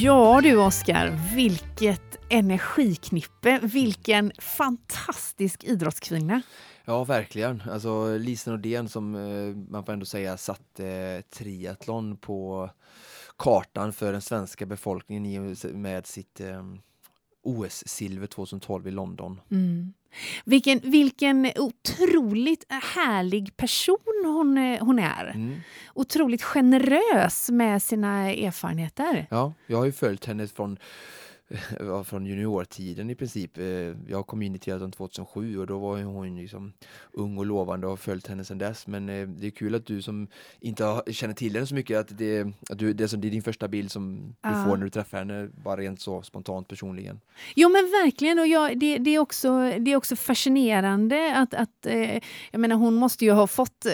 Ja 0.03 0.41
du 0.43 0.57
Oskar, 0.57 1.19
vilket 1.35 2.10
energiknippe, 2.31 3.61
vilken 3.63 4.33
fantastisk 4.39 5.65
idrottskvinna. 5.65 6.43
Ja, 6.85 7.05
verkligen. 7.05 7.63
Alltså 7.71 8.19
Lisa 8.19 8.51
Nordén 8.51 8.89
som 8.89 9.15
eh, 9.15 9.57
man 9.71 9.85
får 9.85 9.93
ändå 9.93 10.07
säga 10.07 10.37
satte 10.37 10.87
eh, 10.87 11.21
triathlon 11.21 12.17
på 12.17 12.71
kartan 13.37 13.93
för 13.93 14.13
den 14.13 14.23
svenska 14.23 14.67
befolkningen 14.67 15.57
med 15.73 16.07
sitt 16.07 16.41
eh, 16.41 16.63
OS-silver 17.43 18.27
2012 18.27 18.89
i 18.89 18.91
London. 18.91 19.41
Mm. 19.51 19.93
Vilken, 20.45 20.81
vilken 20.83 21.53
otroligt 21.57 22.65
härlig 22.69 23.57
person 23.57 23.97
hon, 24.25 24.79
hon 24.81 24.99
är. 24.99 25.27
Mm. 25.35 25.61
Otroligt 25.95 26.43
generös 26.43 27.51
med 27.51 27.83
sina 27.83 28.31
erfarenheter. 28.31 29.27
Ja, 29.31 29.53
jag 29.67 29.79
har 29.79 29.85
ju 29.85 29.93
följt 29.93 30.25
henne 30.25 30.49
från 30.49 30.79
från 32.05 32.27
juniortiden 32.27 33.11
i 33.11 33.15
princip. 33.15 33.59
Eh, 33.59 33.65
jag 34.09 34.27
kom 34.27 34.43
in 34.43 34.55
i 34.55 34.59
triathlon 34.59 34.93
2007 34.93 35.59
och 35.59 35.67
då 35.67 35.79
var 35.79 36.03
hon 36.03 36.37
liksom 36.37 36.73
ung 37.13 37.39
och 37.39 37.47
lovande 37.47 37.87
och 37.87 37.91
har 37.91 37.97
följt 37.97 38.27
henne 38.27 38.45
sedan 38.45 38.59
dess. 38.59 38.87
Men 38.87 39.09
eh, 39.09 39.29
det 39.29 39.47
är 39.47 39.51
kul 39.51 39.75
att 39.75 39.87
du 39.87 40.03
som 40.03 40.29
inte 40.61 41.03
känner 41.11 41.35
till 41.35 41.55
henne 41.55 41.67
så 41.67 41.75
mycket, 41.75 41.99
att 41.99 42.19
det, 42.19 42.41
att 42.71 42.79
du, 42.79 42.93
det, 42.93 43.13
är, 43.13 43.17
din 43.17 43.43
första 43.43 43.69
bild 43.69 43.91
som 43.91 44.35
ja. 44.43 44.49
du 44.49 44.55
får 44.55 44.77
när 44.77 44.85
du 44.85 44.91
träffar 44.91 45.19
henne, 45.19 45.49
bara 45.65 45.77
rent 45.77 46.01
så 46.01 46.23
spontant 46.23 46.69
personligen. 46.69 47.21
Jo 47.55 47.69
men 47.69 47.85
verkligen, 47.85 48.39
och 48.39 48.47
jag, 48.47 48.79
det, 48.79 48.99
det, 48.99 49.15
är 49.15 49.19
också, 49.19 49.73
det 49.79 49.93
är 49.93 49.97
också 49.97 50.17
fascinerande 50.17 51.37
att, 51.37 51.55
att 51.55 51.87
eh, 51.87 52.21
jag 52.51 52.61
menar 52.61 52.77
hon 52.77 52.95
måste 52.95 53.25
ju 53.25 53.31
ha 53.31 53.47
fått 53.47 53.87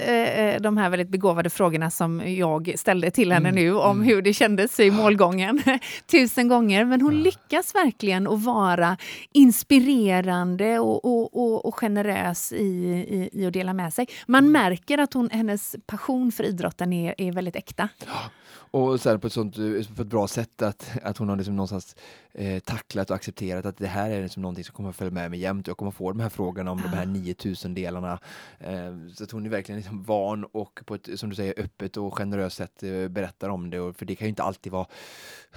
de 0.61 0.77
här 0.77 0.91
väldigt 0.91 1.09
begåvade 1.09 1.51
frågorna 1.51 1.91
som 1.91 2.23
jag 2.27 2.75
ställde 2.77 3.11
till 3.11 3.33
henne 3.33 3.49
mm. 3.49 3.65
nu 3.65 3.75
om 3.75 3.97
mm. 3.97 4.09
hur 4.09 4.23
det 4.23 4.33
kändes 4.33 4.81
i 4.81 4.91
målgången 4.91 5.63
tusen 6.07 6.49
gånger, 6.49 6.85
men 6.85 7.01
hon 7.01 7.23
lyckades 7.23 7.46
lyckas 7.46 7.46
verkligen 7.75 8.27
att 8.27 8.43
vara 8.43 8.97
inspirerande 9.33 10.79
och, 10.79 11.05
och, 11.05 11.37
och, 11.37 11.65
och 11.65 11.75
generös 11.75 12.53
i, 12.53 12.57
i, 12.57 13.31
i, 13.33 13.47
att 13.47 13.53
dela 13.53 13.73
med 13.73 13.95
sig. 13.95 14.07
Man 14.27 14.45
mm. 14.45 14.53
märker 14.53 14.99
att 14.99 15.13
hon, 15.13 15.31
hennes 15.31 15.77
passion 15.87 16.33
för 16.33 16.45
idrotten 16.45 16.93
är, 16.93 17.15
är 17.19 17.33
väldigt 17.33 17.57
äkta. 17.57 17.89
Ja. 18.07 18.31
Och 18.71 19.01
sen 19.01 19.21
på 19.21 19.27
ett, 19.27 19.33
sånt, 19.33 19.57
på 19.97 20.03
ett 20.03 20.09
bra 20.09 20.29
sätt 20.29 20.63
att, 20.63 20.91
att 21.03 21.19
hon 21.19 21.29
har 21.29 21.37
liksom 21.37 21.57
någonstans 21.57 21.97
eh, 22.33 22.59
tacklat 22.59 23.11
och 23.11 23.17
accepterat 23.17 23.67
att 23.67 23.77
det 23.77 23.87
här 23.87 24.11
är 24.11 24.23
liksom 24.23 24.43
någonting 24.43 24.65
som 24.65 24.75
kommer 24.75 24.91
att 24.91 24.97
följa 24.97 25.13
med 25.13 25.31
mig 25.31 25.41
jämt. 25.41 25.67
Jag 25.67 25.77
kommer 25.77 25.89
att 25.89 25.97
få 25.97 26.13
de 26.13 26.21
här 26.21 26.29
frågorna 26.29 26.71
om 26.71 26.79
ja. 26.85 26.91
de 26.91 26.97
här 26.97 27.07
9000 27.07 27.75
delarna. 27.75 28.19
Eh, 28.59 28.95
så 29.15 29.25
att 29.25 29.31
hon 29.31 29.47
är 29.47 29.51
verkligen 29.51 29.79
liksom 29.79 30.03
van 30.03 30.45
och 30.45 30.81
på 30.87 30.95
ett, 30.95 31.09
som 31.15 31.29
du 31.29 31.37
säger, 31.37 31.55
öppet 31.57 31.97
och 31.97 32.19
generöst 32.19 32.57
sätt 32.57 32.83
eh, 32.83 33.09
berättar 33.09 33.49
om 33.49 33.71
det. 33.71 33.81
Och, 33.81 33.97
för 33.97 34.07
det 34.07 34.15
kan 34.15 34.27
ju 34.27 34.31
inte 34.31 34.43
alltid 34.43 34.73
vara, 34.73 34.87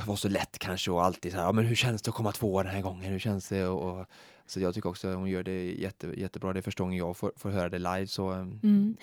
vara 0.06 0.17
så 0.17 0.30
lätt 0.30 0.60
kanske 0.60 0.91
och 0.91 1.04
alltid 1.04 1.32
så 1.32 1.38
här, 1.38 1.45
ja, 1.45 1.52
men 1.52 1.65
hur 1.65 1.75
känns 1.80 2.02
det 2.02 2.10
att 2.10 2.15
komma 2.15 2.32
två 2.32 2.63
den 2.63 2.72
här 2.72 2.82
gången? 2.82 3.12
Hur 3.12 3.20
känns 3.20 3.50
det? 3.50 3.68
Och, 3.68 4.00
och 4.00 4.06
så 4.46 4.60
jag 4.60 4.74
tycker 4.74 4.89
också 4.89 5.08
att 5.08 5.15
hon 5.15 5.30
gör 5.30 5.44
det 5.44 5.72
jätte, 5.72 6.08
jättebra. 6.08 6.54
Det 6.54 6.60
är 6.60 6.62
första 6.62 6.84
gången 6.84 6.98
jag 6.98 7.18
får, 7.18 7.32
får 7.38 7.50
höra 7.50 7.70
det 7.70 7.78
live. 7.78 8.08
Så, 8.08 8.30
ehm. 8.30 8.60
mm. 8.63 8.98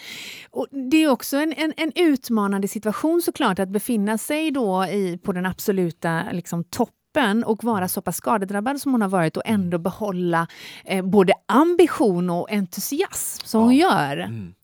och 0.50 0.66
det 0.90 0.96
är 0.96 1.10
också 1.10 1.36
en, 1.36 1.52
en, 1.52 1.72
en, 1.76 1.92
utmanande 1.94 2.68
situation 2.68 3.22
såklart 3.22 3.58
att 3.58 3.68
befinna 3.68 4.18
sig 4.18 4.50
då 4.50 4.84
i, 4.84 5.18
på 5.18 5.32
den 5.32 5.46
absoluta 5.46 6.22
liksom, 6.32 6.64
toppen 6.64 7.44
och 7.44 7.64
vara 7.64 7.88
så 7.88 8.02
pass 8.02 8.16
skadedrabbad 8.16 8.80
som 8.80 8.92
hon 8.92 9.02
har 9.02 9.08
varit 9.08 9.36
och 9.36 9.46
mm. 9.46 9.60
ändå 9.60 9.78
behålla 9.78 10.46
eh, 10.84 11.04
både 11.04 11.32
ambition 11.46 12.30
och 12.30 12.52
entusiasm 12.52 13.46
som 13.46 13.60
ja. 13.60 13.64
hon 13.64 13.76
gör. 13.76 14.16
Mm. 14.16 14.54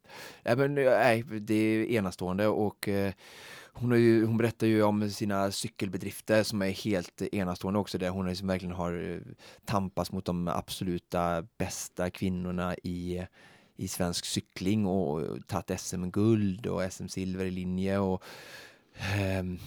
Ja, 0.43 0.57
men, 0.57 0.75
nej, 0.75 1.23
det 1.23 1.55
är 1.55 1.85
enastående 1.85 2.47
och 2.47 2.89
eh, 2.89 3.13
hon, 3.73 3.91
har 3.91 3.99
ju, 3.99 4.27
hon 4.27 4.37
berättar 4.37 4.67
ju 4.67 4.83
om 4.83 5.11
sina 5.11 5.51
cykelbedrifter 5.51 6.43
som 6.43 6.63
är 6.63 6.71
helt 6.71 7.23
enastående 7.23 7.81
också, 7.81 7.99
där 7.99 8.09
hon 8.09 8.29
liksom 8.29 8.49
verkligen 8.49 8.75
har 8.75 9.11
eh, 9.11 9.33
tampats 9.65 10.13
mot 10.13 10.25
de 10.25 10.49
absoluta 10.49 11.47
bästa 11.59 12.11
kvinnorna 12.11 12.75
i, 12.83 13.27
i 13.77 13.89
svensk 13.89 14.25
cykling 14.25 14.87
och 14.87 15.39
tagit 15.47 15.81
SM-guld 15.81 16.67
och 16.67 16.93
SM-silver 16.93 17.45
i 17.45 17.51
linje. 17.51 17.99
Och, 17.99 18.23
ehm, 19.15 19.59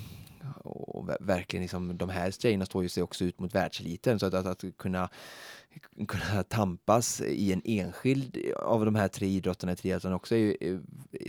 och 0.64 1.10
verkligen 1.20 1.62
liksom, 1.62 1.98
de 1.98 2.10
här 2.10 2.32
tjejerna 2.32 2.66
står 2.66 2.84
ju 2.84 2.90
sig 2.90 3.04
också 3.04 3.26
ut 3.26 3.40
mot 3.40 3.56
världseliten 3.56 4.20
så 4.20 4.26
att, 4.26 4.34
att, 4.34 4.46
att 4.46 4.78
kunna 4.78 5.10
kunna 6.08 6.44
tampas 6.44 7.22
i 7.22 7.54
en 7.54 7.62
enskild 7.66 8.38
av 8.56 8.86
de 8.86 8.96
här 8.96 9.08
tre 9.08 9.28
idrotterna 9.28 9.72
i 9.72 9.76
triathlon 9.76 10.14
också 10.14 10.36
är, 10.36 10.64
är, 10.64 10.80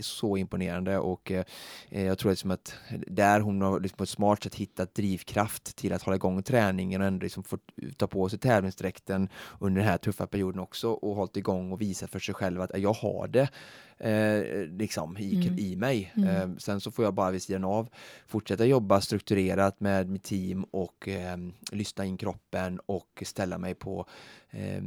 så 0.01 0.37
imponerande 0.37 0.97
och 0.97 1.31
eh, 1.31 1.45
jag 1.89 2.17
tror 2.17 2.31
liksom 2.31 2.51
att 2.51 2.75
där 3.07 3.39
hon 3.39 3.61
har 3.61 3.79
liksom 3.79 3.97
på 3.97 4.03
ett 4.03 4.09
smart 4.09 4.43
sätt 4.43 4.55
hittat 4.55 4.95
drivkraft 4.95 5.75
till 5.75 5.93
att 5.93 6.03
hålla 6.03 6.15
igång 6.15 6.43
träningen 6.43 7.01
och 7.01 7.07
ändå 7.07 7.23
liksom 7.23 7.43
fått 7.43 7.69
ta 7.97 8.07
på 8.07 8.29
sig 8.29 8.39
tävlingsdräkten 8.39 9.29
under 9.59 9.81
den 9.81 9.89
här 9.89 9.97
tuffa 9.97 10.27
perioden 10.27 10.59
också 10.59 10.89
och 10.89 11.15
hållit 11.15 11.37
igång 11.37 11.71
och 11.71 11.81
visat 11.81 12.11
för 12.11 12.19
sig 12.19 12.35
själv 12.35 12.61
att 12.61 12.79
jag 12.79 12.93
har 12.93 13.27
det 13.27 13.49
eh, 13.97 14.65
liksom 14.67 15.17
i, 15.17 15.35
mm. 15.35 15.59
i 15.59 15.75
mig. 15.75 16.13
Mm. 16.15 16.29
Eh, 16.29 16.57
sen 16.57 16.81
så 16.81 16.91
får 16.91 17.05
jag 17.05 17.13
bara 17.13 17.31
vid 17.31 17.41
sidan 17.41 17.63
av 17.63 17.89
fortsätta 18.27 18.65
jobba 18.65 19.01
strukturerat 19.01 19.79
med 19.79 20.09
mitt 20.09 20.23
team 20.23 20.63
och 20.63 21.07
eh, 21.07 21.37
lyssna 21.71 22.05
in 22.05 22.17
kroppen 22.17 22.79
och 22.85 23.23
ställa 23.25 23.57
mig 23.57 23.75
på 23.75 24.05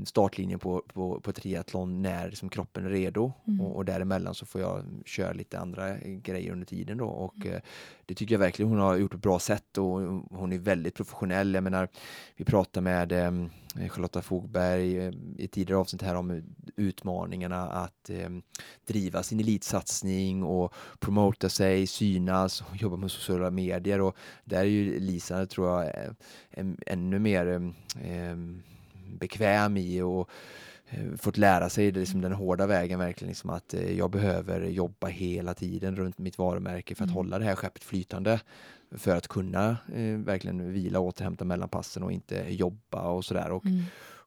startlinjen 0.05 0.59
på, 0.59 0.83
på, 0.93 1.21
på 1.21 1.33
triathlon 1.33 2.03
när 2.03 2.29
liksom, 2.29 2.49
kroppen 2.49 2.85
är 2.87 2.91
redo 2.91 3.33
mm. 3.47 3.61
och, 3.61 3.77
och 3.77 3.85
däremellan 3.85 4.35
så 4.35 4.47
får 4.47 4.61
jag 4.61 4.85
köra 5.07 5.33
lite 5.33 5.59
andra 5.59 5.97
grejer 5.99 6.53
under 6.53 6.67
tiden 6.67 6.99
då 6.99 7.07
och 7.07 7.37
mm. 7.37 7.53
eh, 7.53 7.61
det 8.07 8.15
tycker 8.15 8.35
jag 8.35 8.41
verkligen 8.41 8.69
hon 8.69 8.79
har 8.79 8.97
gjort 8.97 9.11
på 9.11 9.17
ett 9.17 9.23
bra 9.23 9.39
sätt 9.39 9.79
och 9.79 9.85
hon 10.31 10.53
är 10.53 10.59
väldigt 10.59 10.95
professionell. 10.95 11.55
Jag 11.55 11.65
menar, 11.65 11.89
vi 12.37 12.45
pratar 12.45 12.81
med 12.81 13.13
eh, 13.13 13.89
Charlotta 13.89 14.23
Fogberg 14.23 14.99
eh, 14.99 15.13
i 15.37 15.49
tidigare 15.49 15.81
avsnitt 15.81 16.03
här 16.03 16.15
om 16.15 16.43
utmaningarna 16.77 17.69
att 17.69 18.11
eh, 18.11 18.29
driva 18.87 19.23
sin 19.23 19.41
elitsatsning 19.41 20.43
och 20.43 20.75
promota 20.99 21.49
sig, 21.49 21.87
synas 21.87 22.61
och 22.61 22.77
jobba 22.77 22.97
med 22.97 23.11
sociala 23.11 23.51
medier 23.51 24.01
och 24.01 24.17
där 24.45 24.61
är 24.61 24.65
ju 24.65 25.01
Lisa, 25.01 25.47
tror 25.47 25.69
jag, 25.69 26.15
ännu 26.87 27.19
mer 27.19 27.47
eh, 28.03 28.37
bekväm 29.19 29.77
i 29.77 30.03
och 30.03 30.31
eh, 30.91 31.15
fått 31.17 31.37
lära 31.37 31.69
sig 31.69 31.91
det, 31.91 32.01
liksom 32.01 32.21
den 32.21 32.33
hårda 32.33 32.67
vägen 32.67 32.99
verkligen 32.99 33.29
liksom 33.29 33.51
att 33.51 33.75
eh, 33.75 33.99
jag 33.99 34.11
behöver 34.11 34.61
jobba 34.67 35.07
hela 35.07 35.55
tiden 35.55 35.97
runt 35.97 36.19
mitt 36.19 36.39
varumärke 36.39 36.95
för 36.95 37.05
att 37.05 37.11
mm. 37.11 37.17
hålla 37.17 37.39
det 37.39 37.45
här 37.45 37.57
skeppet 37.57 37.85
flytande 37.85 38.41
för 38.91 39.17
att 39.17 39.29
kunna 39.29 39.77
eh, 39.95 40.17
verkligen 40.17 40.73
vila 40.73 40.99
och 40.99 41.07
återhämta 41.07 41.45
mellan 41.45 41.69
passen 41.69 42.03
och 42.03 42.13
inte 42.13 42.45
jobba 42.49 43.03
och 43.03 43.25
sådär. 43.25 43.51
Och 43.51 43.67
mm. 43.67 43.83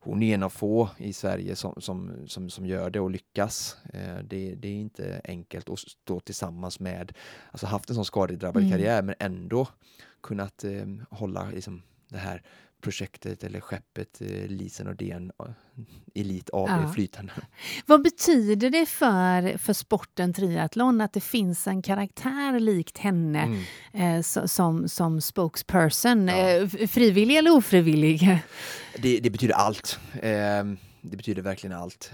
Hon 0.05 0.23
är 0.23 0.33
en 0.35 0.43
av 0.43 0.49
få 0.49 0.89
i 0.97 1.13
Sverige 1.13 1.55
som, 1.55 1.81
som, 1.81 2.11
som, 2.27 2.49
som 2.49 2.65
gör 2.65 2.89
det 2.89 2.99
och 2.99 3.11
lyckas. 3.11 3.77
Eh, 3.93 4.17
det, 4.23 4.55
det, 4.55 4.67
är 4.67 4.75
inte 4.75 5.21
enkelt 5.23 5.69
att 5.69 5.79
stå 5.79 6.19
tillsammans 6.19 6.79
med, 6.79 7.13
alltså 7.51 7.67
haft 7.67 7.89
en 7.89 7.95
sån 7.95 8.05
skadedrabbad 8.05 8.63
mm. 8.63 8.71
karriär 8.71 9.01
men 9.01 9.15
ändå 9.19 9.67
kunnat 10.21 10.63
eh, 10.63 10.85
hålla 11.09 11.49
liksom, 11.49 11.81
det 12.09 12.17
här 12.17 12.43
projektet 12.83 13.43
eller 13.43 13.59
skeppet 13.59 14.21
eh, 14.21 14.47
Lisa 14.47 14.83
Nordén 14.83 15.31
eh, 15.39 16.21
Elit 16.21 16.49
AB 16.53 16.69
ja. 16.69 16.91
flytande. 16.93 17.31
Vad 17.85 18.03
betyder 18.03 18.69
det 18.69 18.85
för, 18.85 19.57
för 19.57 19.73
sporten 19.73 20.33
triathlon 20.33 21.01
att 21.01 21.13
det 21.13 21.21
finns 21.21 21.67
en 21.67 21.81
karaktär 21.81 22.59
likt 22.59 22.97
henne 22.97 23.41
mm. 23.93 24.17
eh, 24.17 24.21
som, 24.45 24.89
som 24.89 25.21
spokesperson? 25.21 26.27
Ja. 26.27 26.49
Eh, 26.49 26.67
frivillig 26.87 27.37
eller 27.37 27.51
ofrivillig? 27.51 28.39
Det, 28.97 29.19
det 29.19 29.29
betyder 29.29 29.53
allt. 29.53 29.99
Eh, 30.13 30.63
det 31.01 31.17
betyder 31.17 31.41
verkligen 31.41 31.77
allt. 31.77 32.11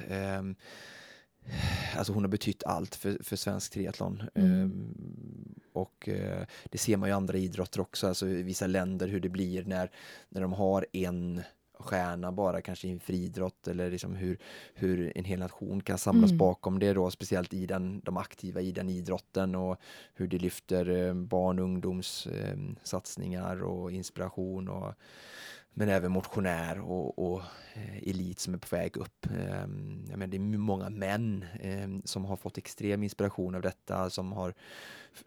Ehm, 1.50 1.98
Alltså 1.98 2.14
hon 2.14 2.24
har 2.24 2.30
betytt 2.30 2.64
allt 2.64 2.96
för, 2.96 3.18
för 3.24 3.36
svensk 3.36 3.72
triathlon. 3.74 4.24
Mm. 4.36 4.62
Um, 4.62 5.60
och 5.74 6.10
uh, 6.12 6.46
det 6.64 6.78
ser 6.78 6.98
man 6.98 7.10
ju 7.10 7.12
i 7.12 7.16
andra 7.16 7.38
idrotter 7.38 7.82
också, 7.82 8.08
alltså 8.08 8.28
i 8.28 8.44
vissa 8.44 8.68
länder 8.68 9.08
hur 9.08 9.20
det 9.20 9.30
blir 9.30 9.66
när, 9.66 9.92
när 10.30 10.42
de 10.42 10.54
har 10.54 10.86
en 10.94 11.42
stjärna 11.80 12.32
bara 12.32 12.62
kanske 12.62 12.88
i 12.88 12.92
en 12.92 13.00
friidrott 13.00 13.68
eller 13.68 13.92
liksom 13.92 14.16
hur, 14.16 14.38
hur 14.74 15.18
en 15.18 15.24
hel 15.24 15.40
nation 15.40 15.82
kan 15.82 15.98
samlas 15.98 16.32
mm. 16.32 16.38
bakom 16.38 16.80
det 16.80 16.94
då, 16.94 17.12
speciellt 17.12 17.54
i 17.54 17.66
den, 17.66 18.02
de 18.06 18.18
aktiva 18.18 18.62
i 18.62 18.72
den 18.72 18.90
idrotten 18.90 19.56
och 19.56 19.78
hur 20.14 20.28
det 20.28 20.38
lyfter 20.38 20.90
eh, 20.90 21.14
barn 21.14 21.60
och 21.60 21.66
ungdoms 21.66 22.28
eh, 22.28 22.58
satsningar 22.84 23.64
och 23.64 23.92
inspiration 23.92 24.68
och 24.68 24.94
men 25.74 25.90
även 25.90 26.12
motionär 26.12 26.80
och, 26.80 27.32
och 27.32 27.42
eh, 27.74 28.10
elit 28.10 28.40
som 28.40 28.54
är 28.54 28.58
på 28.58 28.76
väg 28.76 28.98
upp. 28.98 29.26
Ehm, 29.26 30.06
jag 30.10 30.20
menar, 30.20 30.28
det 30.28 30.38
är 30.38 30.58
många 30.58 30.90
män 30.90 31.46
ehm, 31.62 32.02
som 32.06 32.26
har 32.26 32.36
fått 32.36 32.58
extrem 32.58 33.04
inspiration 33.04 33.56
av 33.56 33.62
detta, 33.62 34.10
som 34.10 34.32
har 34.32 34.54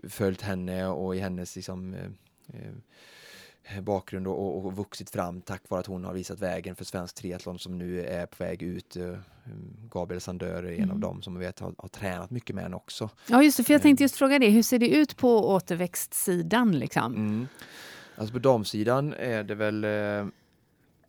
följt 0.09 0.43
henne 0.43 0.87
och 0.87 1.17
i 1.17 1.19
hennes 1.19 1.57
liksom, 1.57 1.95
eh, 1.95 2.61
eh, 3.77 3.81
bakgrund 3.83 4.27
och, 4.27 4.67
och, 4.67 4.77
vuxit 4.77 5.11
fram 5.11 5.41
tack 5.41 5.63
vare 5.69 5.81
att 5.81 5.87
hon 5.87 6.05
har 6.05 6.13
visat 6.13 6.41
vägen 6.41 6.77
för 6.77 6.85
svensk 6.85 7.15
triathlon 7.15 7.59
som 7.59 7.79
nu 7.79 8.05
är 8.05 8.27
på 8.27 8.45
väg 8.45 8.63
ut. 8.63 8.97
Gabriel 9.91 10.21
Sandör 10.21 10.63
är 10.63 10.73
en 10.73 10.79
mm. 10.79 10.91
av 10.91 10.99
dem 10.99 11.23
som 11.23 11.39
vet 11.39 11.59
har, 11.59 11.75
har 11.79 11.89
tränat 11.89 12.31
mycket 12.31 12.57
med 12.57 12.65
henne 12.65 12.77
också. 12.77 13.11
Ja, 13.27 13.43
just 13.43 13.57
det, 13.57 13.65
för 13.65 13.73
jag 13.73 13.83
tänkte 13.83 14.05
just 14.05 14.17
fråga 14.17 14.39
det. 14.39 14.49
Hur 14.49 14.63
ser 14.63 14.79
det 14.79 14.89
ut 14.89 15.17
på 15.17 15.49
återväxtsidan? 15.49 16.79
Liksom? 16.79 17.15
Mm. 17.15 17.47
Alltså 18.23 18.33
på 18.33 18.39
damsidan 18.39 19.15
är 19.15 19.45
det 19.45 19.55
väl 19.55 19.85
eh, 19.85 20.27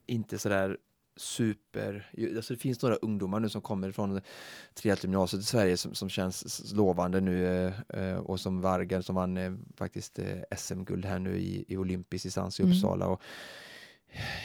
inte 0.06 0.40
sådär 0.40 0.78
super, 1.16 2.12
alltså 2.36 2.54
det 2.54 2.60
finns 2.60 2.82
några 2.82 2.96
ungdomar 2.96 3.40
nu 3.40 3.50
som 3.50 3.62
kommer 3.62 3.92
från 3.92 4.22
triathlongymnasiet 4.74 5.42
i 5.42 5.46
Sverige 5.46 5.78
som, 5.78 5.96
som 5.96 6.10
känns 6.10 6.74
lovande 6.74 7.22
nu 7.22 7.68
eh, 7.90 8.16
och 8.16 8.40
som 8.40 8.62
Vargar 8.62 9.02
som 9.02 9.16
vann 9.16 9.38
eh, 9.38 9.54
faktiskt 9.78 10.20
eh, 10.20 10.58
SM-guld 10.58 11.06
här 11.06 11.20
nu 11.20 11.38
i, 11.38 11.66
i 11.68 11.78
olympisk 11.78 12.24
distans 12.24 12.60
i 12.60 12.64
mm. 12.64 12.74
Uppsala. 12.74 13.06
Mm. 13.06 13.14
Och, 13.14 13.22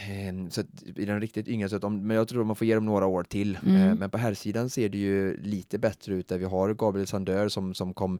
Ehm, 0.08 0.50
så 0.50 0.62
i 0.96 1.04
den 1.04 1.20
riktigt 1.20 1.48
yngre, 1.48 1.68
så 1.68 1.76
att 1.76 1.84
om, 1.84 2.06
men 2.06 2.16
jag 2.16 2.28
tror 2.28 2.44
man 2.44 2.56
får 2.56 2.66
ge 2.66 2.74
dem 2.74 2.86
några 2.86 3.06
år 3.06 3.22
till. 3.22 3.58
Mm. 3.62 3.76
Ehm, 3.76 3.98
men 3.98 4.10
på 4.10 4.18
här 4.18 4.34
sidan 4.34 4.70
ser 4.70 4.88
det 4.88 4.98
ju 4.98 5.36
lite 5.36 5.78
bättre 5.78 6.14
ut 6.14 6.28
där 6.28 6.38
vi 6.38 6.44
har 6.44 6.74
Gabriel 6.74 7.06
Sandör 7.06 7.48
som, 7.48 7.74
som 7.74 7.94
kom 7.94 8.18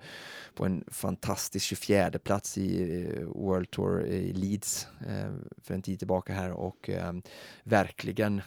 på 0.54 0.64
en 0.64 0.84
fantastisk 0.88 1.66
24 1.66 2.10
plats 2.10 2.58
i 2.58 3.02
eh, 3.02 3.24
World 3.24 3.70
Tour 3.70 4.06
i 4.06 4.32
Leeds 4.32 4.86
för 5.62 5.74
en 5.74 5.82
tid 5.82 5.98
tillbaka 5.98 6.32
här 6.32 6.50
och 6.52 6.90
verkligen 7.62 8.42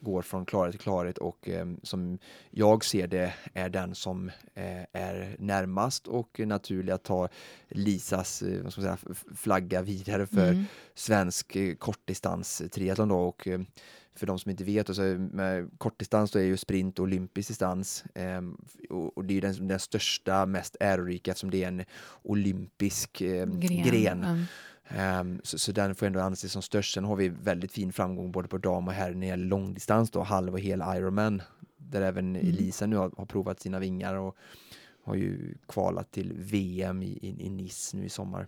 går 0.00 0.22
från 0.22 0.46
klarhet 0.46 0.72
till 0.72 0.80
klarhet 0.80 1.18
och 1.18 1.48
som 1.82 2.18
jag 2.50 2.84
ser 2.84 3.06
det 3.06 3.32
är 3.54 3.68
den 3.68 3.94
som 3.94 4.28
eh, 4.54 4.82
är 4.92 5.36
närmast 5.38 6.06
och 6.06 6.40
naturlig 6.40 6.92
att 6.92 7.02
ta 7.02 7.28
Lisas 7.68 8.42
eh, 8.42 8.62
vad 8.62 8.72
ska 8.72 8.82
man 8.82 8.98
säga, 8.98 9.14
flagga 9.36 9.82
vidare 9.82 10.26
för 10.26 10.48
mm. 10.48 10.64
svensk 10.94 11.56
kortdistans 12.16 12.62
triathlon 12.72 13.08
då 13.08 13.18
och 13.18 13.48
eh, 13.48 13.60
för 14.14 14.26
de 14.26 14.38
som 14.38 14.50
inte 14.50 14.64
vet, 14.64 14.88
alltså, 14.88 15.02
med 15.02 15.70
kortdistans 15.78 16.30
då 16.30 16.38
är 16.38 16.44
ju 16.44 16.56
sprint 16.56 16.98
olympisk 16.98 17.48
distans 17.48 18.04
eh, 18.14 18.42
och, 18.90 19.18
och, 19.18 19.24
det 19.24 19.36
är 19.36 19.40
den, 19.40 19.68
den 19.68 19.78
största, 19.78 20.46
mest 20.46 20.76
ärorika 20.80 21.30
eftersom 21.30 21.50
det 21.50 21.64
är 21.64 21.68
en 21.68 21.84
olympisk 22.22 23.20
eh, 23.20 23.46
gren. 23.46 23.82
gren. 23.82 24.24
Mm. 24.24 24.46
Um, 25.20 25.40
så, 25.44 25.58
så, 25.58 25.72
den 25.72 25.94
får 25.94 26.06
ändå 26.06 26.20
anses 26.20 26.52
som 26.52 26.62
störst. 26.62 26.94
Sen 26.94 27.04
har 27.04 27.16
vi 27.16 27.28
väldigt 27.28 27.72
fin 27.72 27.92
framgång 27.92 28.32
både 28.32 28.48
på 28.48 28.58
dam 28.58 28.88
och 28.88 28.94
herr 28.94 29.12
när 29.12 29.20
det 29.20 29.26
gäller 29.26 29.46
långdistans 29.46 30.10
då, 30.10 30.22
halv 30.22 30.52
och 30.52 30.60
hel 30.60 30.82
Ironman. 30.96 31.42
Där 31.76 32.02
även 32.02 32.36
mm. 32.36 32.48
Elisa 32.48 32.86
nu 32.86 32.96
har, 32.96 33.12
har, 33.16 33.26
provat 33.26 33.60
sina 33.60 33.78
vingar 33.78 34.14
och 34.14 34.36
har 35.04 35.14
ju 35.14 35.54
kvalat 35.68 36.10
till 36.10 36.32
VM 36.36 37.02
i, 37.02 37.06
i, 37.06 37.46
i 37.46 37.50
Nice 37.50 37.96
nu 37.96 38.04
i 38.04 38.08
sommar. 38.08 38.46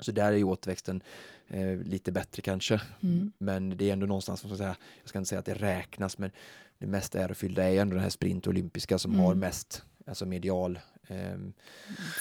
Så 0.00 0.12
där 0.12 0.32
är 0.32 0.36
ju 0.36 0.44
återväxten 0.44 1.02
eh, 1.48 1.76
lite 1.76 2.12
bättre 2.12 2.42
kanske. 2.42 2.80
Mm. 3.02 3.32
Men 3.38 3.76
det 3.76 3.88
är 3.88 3.92
ändå 3.92 4.06
någonstans, 4.06 4.40
som 4.40 4.56
säga, 4.56 4.76
jag 5.00 5.08
ska 5.08 5.18
inte 5.18 5.28
säga 5.28 5.38
att 5.38 5.44
det 5.44 5.54
räknas, 5.54 6.18
men 6.18 6.30
det 6.78 6.86
mest 6.86 7.14
ärofyllda 7.14 7.64
är 7.64 7.80
ändå 7.80 7.94
den 7.94 8.02
här 8.02 8.10
sprint 8.10 8.46
olympiska 8.46 8.98
som 8.98 9.10
mm. 9.10 9.24
har 9.24 9.34
mest 9.34 9.82
alltså 10.06 10.26
medial 10.26 10.78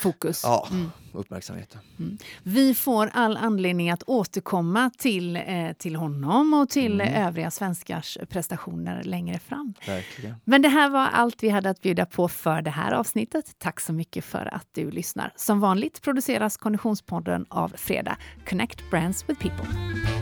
fokus. 0.02 0.42
Ja, 0.44 0.68
mm. 0.72 0.92
uppmärksamheten. 1.14 1.80
Mm. 2.00 2.18
Vi 2.44 2.76
får 2.76 3.10
all 3.14 3.38
anledning 3.38 3.90
att 3.90 4.04
återkomma 4.08 4.92
till, 4.98 5.36
eh, 5.36 5.72
till 5.78 5.96
honom 5.96 6.54
och 6.54 6.70
till 6.70 7.02
mm. 7.02 7.28
övriga 7.28 7.52
svenskars 7.52 8.18
prestationer 8.30 9.04
längre 9.04 9.40
fram. 9.40 9.74
Verkligen. 9.88 10.36
Men 10.44 10.62
det 10.62 10.70
här 10.70 10.90
var 10.90 11.08
allt 11.08 11.44
vi 11.44 11.50
hade 11.50 11.70
att 11.70 11.82
bjuda 11.82 12.06
på 12.06 12.28
för 12.28 12.62
det 12.62 12.70
här 12.70 12.92
avsnittet. 12.92 13.56
Tack 13.58 13.80
så 13.80 13.94
mycket 13.94 14.26
för 14.26 14.54
att 14.56 14.68
du 14.72 14.92
lyssnar. 14.92 15.34
Som 15.36 15.60
vanligt 15.60 16.02
produceras 16.02 16.58
Konditionspodden 16.58 17.46
av 17.50 17.74
Fredag. 17.76 18.18
Connect 18.50 18.90
Brands 18.90 19.30
with 19.30 19.42
People. 19.42 20.19